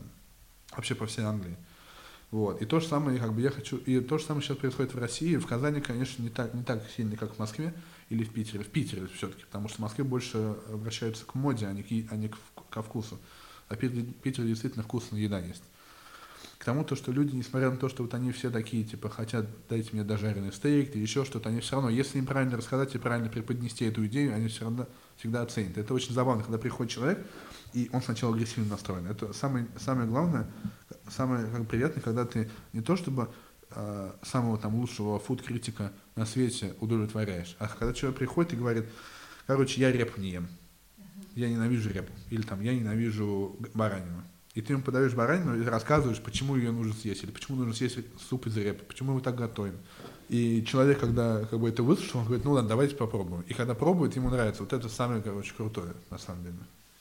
Вообще 0.75 0.95
по 0.95 1.05
всей 1.05 1.25
Англии. 1.25 1.57
Вот. 2.31 2.61
И 2.61 2.65
то 2.65 2.79
же 2.79 2.87
самое, 2.87 3.19
как 3.19 3.33
бы 3.33 3.41
я 3.41 3.49
хочу, 3.49 3.77
и 3.77 3.99
то 4.01 4.17
же 4.17 4.25
самое 4.25 4.45
сейчас 4.45 4.57
происходит 4.57 4.93
в 4.93 4.99
России. 4.99 5.37
В 5.37 5.47
Казани, 5.47 5.79
конечно, 5.79 6.21
не 6.21 6.29
так, 6.29 6.53
не 6.53 6.63
так 6.63 6.83
сильно, 6.95 7.15
как 7.15 7.35
в 7.35 7.39
Москве 7.39 7.73
или 8.09 8.23
в 8.23 8.33
Питере. 8.33 8.63
В 8.63 8.67
Питере 8.67 9.07
все-таки, 9.15 9.45
потому 9.45 9.69
что 9.69 9.77
в 9.77 9.79
Москве 9.79 10.03
больше 10.03 10.55
обращаются 10.71 11.25
к 11.25 11.35
моде, 11.35 11.67
а 11.67 11.73
не 11.73 11.83
к, 11.83 12.11
а 12.11 12.15
не 12.17 12.27
к, 12.27 12.37
ко 12.69 12.81
вкусу. 12.83 13.17
А 13.69 13.75
в 13.75 13.77
Питере, 13.77 14.03
Питере 14.03 14.47
действительно 14.49 14.83
вкусная 14.83 15.21
еда 15.21 15.39
есть. 15.39 15.63
Тому, 16.67 16.83
то, 16.83 16.97
что 16.97 17.13
люди, 17.13 17.33
несмотря 17.33 17.71
на 17.71 17.77
то, 17.77 17.87
что 17.87 18.03
вот 18.03 18.13
они 18.13 18.33
все 18.33 18.51
такие, 18.51 18.83
типа, 18.83 19.09
хотят, 19.09 19.45
дайте 19.69 19.91
мне 19.93 20.03
дожаренный 20.03 20.51
стейк 20.51 20.93
или 20.93 21.01
еще 21.01 21.23
что-то, 21.23 21.47
они 21.47 21.61
все 21.61 21.75
равно, 21.75 21.89
если 21.89 22.17
им 22.17 22.25
правильно 22.25 22.57
рассказать 22.57 22.93
и 22.93 22.97
правильно 22.97 23.29
преподнести 23.29 23.85
эту 23.85 24.05
идею, 24.07 24.35
они 24.35 24.49
все 24.49 24.65
равно 24.65 24.85
всегда 25.15 25.43
оценят. 25.43 25.77
Это 25.77 25.93
очень 25.93 26.13
забавно, 26.13 26.43
когда 26.43 26.57
приходит 26.57 26.91
человек, 26.91 27.25
и 27.71 27.89
он 27.93 28.01
сначала 28.01 28.35
агрессивно 28.35 28.71
настроен. 28.71 29.07
Это 29.07 29.31
самое, 29.31 29.65
самое 29.79 30.09
главное, 30.09 30.45
самое 31.09 31.47
как, 31.47 31.69
приятное, 31.69 32.03
когда 32.03 32.25
ты 32.25 32.49
не 32.73 32.81
то 32.81 32.97
чтобы 32.97 33.29
э, 33.71 34.11
самого 34.23 34.57
там 34.57 34.75
лучшего 34.75 35.19
фуд-критика 35.19 35.93
на 36.17 36.25
свете 36.25 36.73
удовлетворяешь, 36.81 37.55
а 37.59 37.69
когда 37.69 37.93
человек 37.93 38.19
приходит 38.19 38.51
и 38.51 38.57
говорит, 38.57 38.85
короче, 39.45 39.79
я 39.79 39.89
репу 39.89 40.19
не 40.19 40.31
ем, 40.31 40.49
я 41.33 41.47
ненавижу 41.47 41.89
репу, 41.91 42.11
или 42.29 42.41
там, 42.41 42.61
я 42.61 42.75
ненавижу 42.75 43.55
баранину. 43.73 44.21
И 44.57 44.61
ты 44.63 44.73
ему 44.73 44.81
подаешь 44.81 45.13
баранину 45.13 45.55
и 45.55 45.63
рассказываешь, 45.63 46.19
почему 46.19 46.55
ее 46.55 46.71
нужно 46.71 46.91
съесть, 46.91 47.23
или 47.23 47.29
почему 47.29 47.57
нужно 47.57 47.75
съесть 47.75 47.99
суп 48.27 48.47
из 48.47 48.57
репы, 48.57 48.83
почему 48.85 49.13
мы 49.13 49.21
так 49.21 49.35
готовим. 49.35 49.75
И 50.29 50.65
человек, 50.65 50.99
когда 50.99 51.45
как 51.45 51.59
бы 51.59 51.69
это 51.69 51.83
выслушал, 51.83 52.21
он 52.21 52.25
говорит, 52.25 52.43
ну 52.43 52.53
ладно, 52.53 52.67
давайте 52.67 52.95
попробуем. 52.95 53.43
И 53.47 53.53
когда 53.53 53.75
пробует, 53.75 54.15
ему 54.15 54.31
нравится. 54.31 54.63
Вот 54.63 54.73
это 54.73 54.89
самое, 54.89 55.21
короче, 55.21 55.53
крутое, 55.55 55.93
на 56.09 56.17
самом 56.17 56.41
деле. 56.41 56.55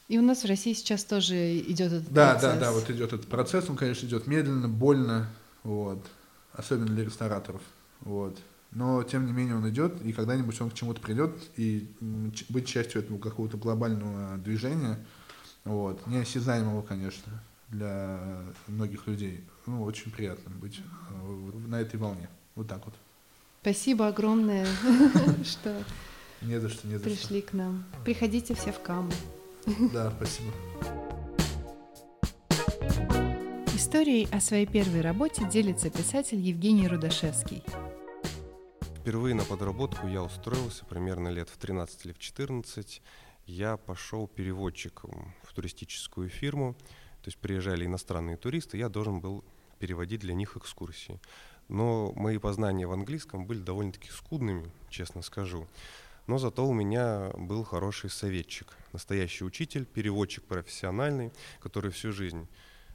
И 0.09 0.19
у 0.19 0.23
нас 0.23 0.43
в 0.43 0.47
России 0.47 0.75
сейчас 0.75 1.03
тоже 1.05 1.59
идет 1.61 1.93
этот 1.93 2.13
да, 2.13 2.33
процесс. 2.33 2.43
Да, 2.43 2.55
да, 2.57 2.61
да, 2.67 2.73
вот 2.73 2.91
идет 2.91 3.15
этот 3.15 3.27
процесс, 3.27 3.71
он, 3.71 3.77
конечно, 3.77 4.07
идет 4.07 4.27
медленно, 4.27 4.69
больно, 4.69 5.31
вот, 5.63 6.05
особенно 6.53 6.89
для 6.89 7.07
рестораторов, 7.07 7.63
вот. 8.03 8.37
Но, 8.73 9.03
тем 9.03 9.25
не 9.25 9.33
менее, 9.33 9.57
он 9.57 9.67
идет, 9.71 10.05
и 10.05 10.13
когда-нибудь 10.13 10.61
он 10.61 10.69
к 10.69 10.75
чему-то 10.75 11.01
придет, 11.01 11.33
и 11.57 11.89
быть 12.51 12.67
частью 12.67 13.01
этого 13.01 13.19
какого-то 13.19 13.57
глобального 13.57 14.37
движения, 14.37 14.99
вот, 15.67 16.07
неосязаемого, 16.07 16.81
конечно, 16.83 17.43
для 17.69 18.19
многих 18.69 19.07
людей. 19.07 19.45
Ну, 19.67 19.83
очень 19.83 20.11
приятно 20.13 20.51
быть 20.55 20.81
э, 21.11 21.51
на 21.67 21.81
этой 21.81 21.99
волне. 21.99 22.29
Вот 22.55 22.69
так 22.69 22.85
вот. 22.85 22.95
Спасибо 23.63 24.07
огромное, 24.07 24.65
что 25.45 25.83
не 26.41 26.61
за 26.61 26.69
что, 26.69 26.87
не 26.87 26.99
за 26.99 27.05
пришли 27.05 27.43
к 27.43 27.53
нам. 27.53 27.85
Приходите 28.05 28.55
все 28.55 28.71
в 28.71 28.81
Каму. 28.81 29.11
Да, 29.93 30.13
спасибо. 30.17 30.53
Историей 33.75 34.29
о 34.31 34.41
своей 34.41 34.67
первой 34.67 35.01
работе 35.01 35.49
делится 35.51 35.91
писатель 35.91 36.39
Евгений 36.39 36.87
Рудашевский. 36.87 37.65
Впервые 39.01 39.35
на 39.35 39.45
подработку 39.45 40.07
я 40.07 40.23
устроился 40.23 40.85
примерно 40.85 41.29
лет 41.29 41.49
в 41.49 41.57
13 41.57 42.07
или 42.07 42.13
в 42.13 42.19
14. 42.19 43.03
Я 43.47 43.77
пошел 43.77 44.27
переводчиком 44.27 45.33
в 45.45 45.53
туристическую 45.53 46.29
фирму. 46.29 46.75
То 47.23 47.29
есть 47.29 47.39
приезжали 47.39 47.87
иностранные 47.87 48.37
туристы, 48.37 48.77
я 48.77 48.89
должен 48.89 49.21
был 49.21 49.45
переводить 49.79 50.21
для 50.21 50.35
них 50.35 50.57
экскурсии. 50.57 51.21
Но 51.69 52.13
мои 52.15 52.39
познания 52.39 52.87
в 52.87 52.93
английском 52.93 53.47
были 53.47 53.61
довольно-таки 53.61 54.11
скудными, 54.11 54.71
честно 54.89 55.23
скажу. 55.23 55.67
Но 56.27 56.39
зато 56.39 56.67
у 56.67 56.73
меня 56.73 57.31
был 57.37 57.63
хороший 57.63 58.11
советчик, 58.11 58.77
настоящий 58.93 59.45
учитель, 59.45 59.87
переводчик 59.87 60.45
профессиональный, 60.45 61.33
который 61.61 61.91
всю 61.91 62.13
жизнь 62.13 62.49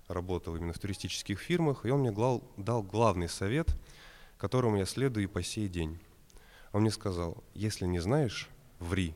работал 0.07 0.55
именно 0.55 0.73
в 0.73 0.79
туристических 0.79 1.39
фирмах, 1.39 1.85
и 1.85 1.89
он 1.89 2.01
мне 2.01 2.11
дал 2.11 2.83
главный 2.83 3.29
совет, 3.29 3.75
которому 4.37 4.77
я 4.77 4.85
следую 4.85 5.25
и 5.25 5.27
по 5.27 5.43
сей 5.43 5.69
день. 5.69 5.99
Он 6.73 6.81
мне 6.81 6.91
сказал, 6.91 7.41
если 7.53 7.85
не 7.85 7.99
знаешь, 7.99 8.49
ври. 8.79 9.13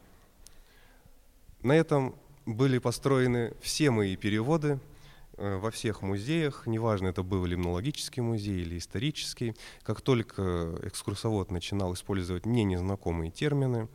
На 1.65 1.73
этом 1.73 2.15
были 2.45 2.77
построены 2.77 3.53
все 3.61 3.91
мои 3.91 4.15
переводы– 4.15 4.79
Э, 5.37 5.57
во 5.57 5.69
всех 5.69 6.01
музеях, 6.01 6.65
неважно, 6.65 7.07
это 7.07 7.21
был 7.21 7.45
лимнологический 7.45 8.21
музей 8.21 8.61
или 8.61 8.77
исторический, 8.77 9.53
как 9.83 10.01
только 10.01 10.77
экскурсовод 10.83 11.51
начинал 11.51 11.93
использовать 11.93 12.45
мне 12.45 12.63
незнакомые 12.63 13.31
термины, 13.31 13.89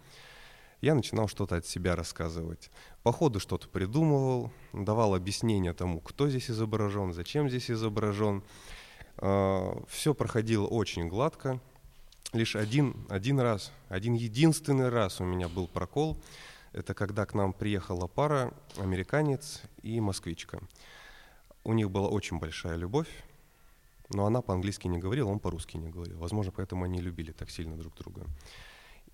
я 0.83 0.95
начинал 0.95 1.29
что-то 1.29 1.57
от 1.57 1.67
себя 1.67 1.97
рассказывать. 1.97 2.71
По 3.03 3.13
ходу 3.13 3.41
что-то 3.41 3.69
придумывал, 3.69 4.51
давал 4.73 5.15
объяснение 5.15 5.73
тому, 5.73 6.01
кто 6.01 6.29
здесь 6.29 6.51
изображен, 6.51 7.13
зачем 7.13 7.49
здесь 7.49 7.71
изображен. 7.71 8.43
А, 9.19 9.83
Все 9.89 10.15
проходило 10.15 10.67
очень 10.67 11.09
гладко. 11.09 11.61
Лишь 12.33 12.57
один, 12.57 13.07
один 13.11 13.41
раз, 13.41 13.73
один 13.89 14.15
единственный 14.15 14.89
раз 14.89 15.21
у 15.21 15.25
меня 15.25 15.49
был 15.49 15.69
прокол. 15.69 16.19
Это 16.73 16.95
когда 16.95 17.27
к 17.27 17.35
нам 17.35 17.53
приехала 17.53 18.07
пара, 18.07 18.55
американец 18.77 19.63
и 19.83 20.01
москвичка. 20.01 20.61
У 21.65 21.73
них 21.73 21.91
была 21.91 22.09
очень 22.09 22.39
большая 22.39 22.77
любовь, 22.77 23.09
но 24.11 24.27
она 24.27 24.41
по-английски 24.41 24.87
не 24.87 24.99
говорила, 24.99 25.29
он 25.29 25.41
по-русски 25.41 25.77
не 25.77 25.89
говорил. 25.89 26.19
Возможно, 26.19 26.53
поэтому 26.53 26.85
они 26.85 27.01
любили 27.01 27.33
так 27.33 27.51
сильно 27.51 27.77
друг 27.77 27.97
друга. 27.97 28.25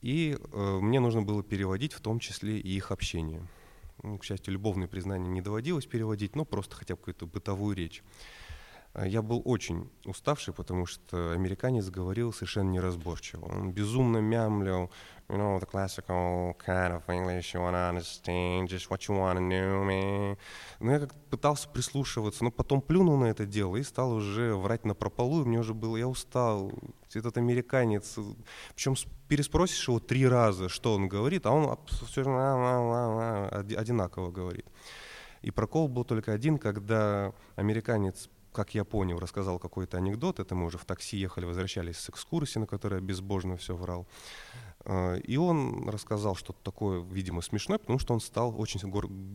И 0.03 0.37
э, 0.38 0.79
мне 0.83 1.01
нужно 1.01 1.23
было 1.23 1.42
переводить 1.42 1.95
в 1.95 2.01
том 2.01 2.19
числе 2.19 2.59
и 2.59 2.77
их 2.77 2.90
общение. 2.90 3.42
Ну, 4.03 4.19
к 4.19 4.25
счастью, 4.25 4.53
любовные 4.53 4.87
признания 4.87 5.29
не 5.29 5.40
доводилось 5.40 5.87
переводить, 5.87 6.37
но 6.37 6.45
просто 6.45 6.77
хотя 6.77 6.95
бы 6.95 6.99
какую-то 6.99 7.27
бытовую 7.27 7.75
речь. 7.75 8.03
А 8.98 9.06
Я 9.06 9.20
был 9.20 9.42
очень 9.44 9.90
уставший, 10.06 10.54
потому 10.54 10.87
что 10.87 11.32
американец 11.32 11.90
говорил 11.90 12.32
совершенно 12.32 12.70
неразборчиво. 12.70 13.44
Он 13.44 13.70
безумно 13.70 14.18
мямлил, 14.18 14.90
you 15.28 15.37
know, 15.37 15.61
the 15.61 15.70
classical 15.70 16.56
kind 16.66 16.96
of 16.96 17.02
English 17.09 17.52
you 17.52 17.61
wanna 17.61 17.90
understand, 17.90 18.68
just 18.68 18.88
what 18.88 19.00
you 19.06 19.14
wanna 19.14 19.40
know, 19.40 19.85
man. 19.85 20.38
Но 20.80 20.92
я 20.92 21.00
как 21.00 21.14
пытался 21.28 21.68
прислушиваться, 21.68 22.42
но 22.42 22.50
потом 22.50 22.80
плюнул 22.80 23.18
на 23.18 23.26
это 23.26 23.44
дело 23.44 23.76
и 23.76 23.82
стал 23.82 24.12
уже 24.12 24.54
врать 24.54 24.87
на 24.87 24.94
прополу, 24.94 25.42
и 25.42 25.44
мне 25.44 25.59
уже 25.59 25.74
было, 25.74 25.98
я 25.98 26.09
устал. 26.09 26.72
Этот 27.12 27.37
американец, 27.37 28.18
причем 28.74 28.94
переспросишь 29.28 29.88
его 29.88 30.00
три 30.00 30.26
раза, 30.26 30.70
что 30.70 30.94
он 30.94 31.06
говорит, 31.06 31.44
а 31.44 31.50
он 31.50 31.78
все 31.87 32.22
одинаково 33.76 34.30
говорит. 34.30 34.64
И 35.42 35.50
прокол 35.50 35.87
был 35.87 36.04
только 36.04 36.32
один, 36.32 36.56
когда 36.56 37.35
американец 37.56 38.30
как 38.57 38.75
я 38.75 38.87
понял, 38.87 39.19
рассказал 39.19 39.59
какой-то 39.59 39.99
анекдот. 39.99 40.40
Это 40.40 40.55
мы 40.55 40.64
уже 40.64 40.79
в 40.79 40.87
такси 40.87 41.19
ехали, 41.19 41.45
возвращались 41.45 41.99
с 41.99 42.09
экскурсии, 42.09 42.59
на 42.59 42.66
которой 42.66 42.95
я 42.95 43.01
безбожно 43.01 43.59
все 43.59 43.77
врал. 43.77 44.07
А, 44.87 45.16
и 45.16 45.37
он 45.37 45.87
рассказал 45.90 46.35
что-то 46.35 46.59
такое, 46.62 47.03
видимо, 47.03 47.42
смешное, 47.42 47.77
потому 47.77 47.99
что 47.99 48.14
он 48.14 48.21
стал 48.21 48.59
очень 48.59 48.81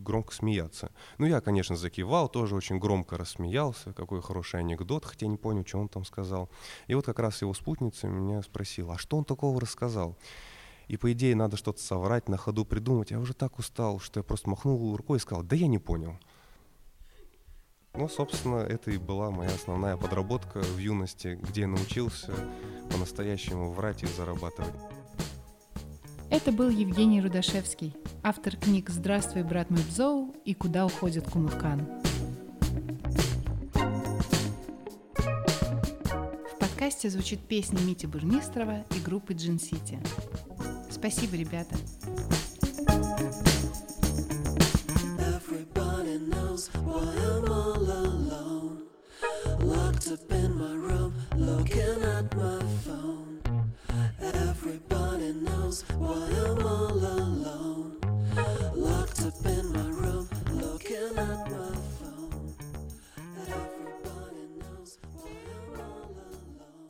громко 0.02 0.34
смеяться. 0.34 0.90
Ну, 1.18 1.26
я, 1.26 1.40
конечно, 1.40 1.76
закивал, 1.76 2.28
тоже 2.28 2.56
очень 2.56 2.80
громко 2.80 3.16
рассмеялся. 3.16 3.92
Какой 3.92 4.20
хороший 4.22 4.58
анекдот, 4.58 5.04
хотя 5.04 5.28
не 5.28 5.36
понял, 5.36 5.64
что 5.64 5.78
он 5.78 5.88
там 5.88 6.04
сказал. 6.04 6.50
И 6.88 6.94
вот 6.94 7.06
как 7.06 7.20
раз 7.20 7.42
его 7.42 7.54
спутница 7.54 8.08
меня 8.08 8.42
спросила, 8.42 8.94
а 8.94 8.98
что 8.98 9.16
он 9.16 9.24
такого 9.24 9.60
рассказал? 9.60 10.18
И 10.88 10.96
по 10.96 11.12
идее 11.12 11.36
надо 11.36 11.56
что-то 11.56 11.80
соврать, 11.80 12.28
на 12.28 12.36
ходу 12.36 12.64
придумать. 12.64 13.12
Я 13.12 13.20
уже 13.20 13.34
так 13.34 13.60
устал, 13.60 14.00
что 14.00 14.18
я 14.18 14.24
просто 14.24 14.50
махнул 14.50 14.96
рукой 14.96 15.18
и 15.18 15.20
сказал, 15.20 15.44
да 15.44 15.54
я 15.54 15.68
не 15.68 15.78
понял. 15.78 16.18
Ну, 17.94 18.08
собственно, 18.08 18.56
это 18.56 18.90
и 18.90 18.96
была 18.96 19.30
моя 19.30 19.50
основная 19.50 19.98
подработка 19.98 20.60
в 20.62 20.78
юности, 20.78 21.38
где 21.42 21.62
я 21.62 21.66
научился 21.66 22.32
по-настоящему 22.90 23.70
врать 23.70 24.02
и 24.02 24.06
зарабатывать. 24.06 24.74
Это 26.30 26.52
был 26.52 26.70
Евгений 26.70 27.20
Рудашевский, 27.20 27.94
автор 28.22 28.56
книг 28.56 28.88
«Здравствуй, 28.88 29.42
брат 29.42 29.68
Мэбзоу» 29.68 30.34
и 30.46 30.54
«Куда 30.54 30.86
уходит 30.86 31.30
Кумуркан». 31.30 31.86
В 36.50 36.58
подкасте 36.58 37.10
звучит 37.10 37.40
песня 37.40 37.78
Мити 37.80 38.06
Бурмистрова 38.06 38.86
и 38.96 39.00
группы 39.00 39.34
Джин 39.34 39.60
Сити. 39.60 39.98
Спасибо, 40.90 41.36
ребята. 41.36 41.76
up 52.22 52.36
my 52.36 52.58
phone. 52.84 53.21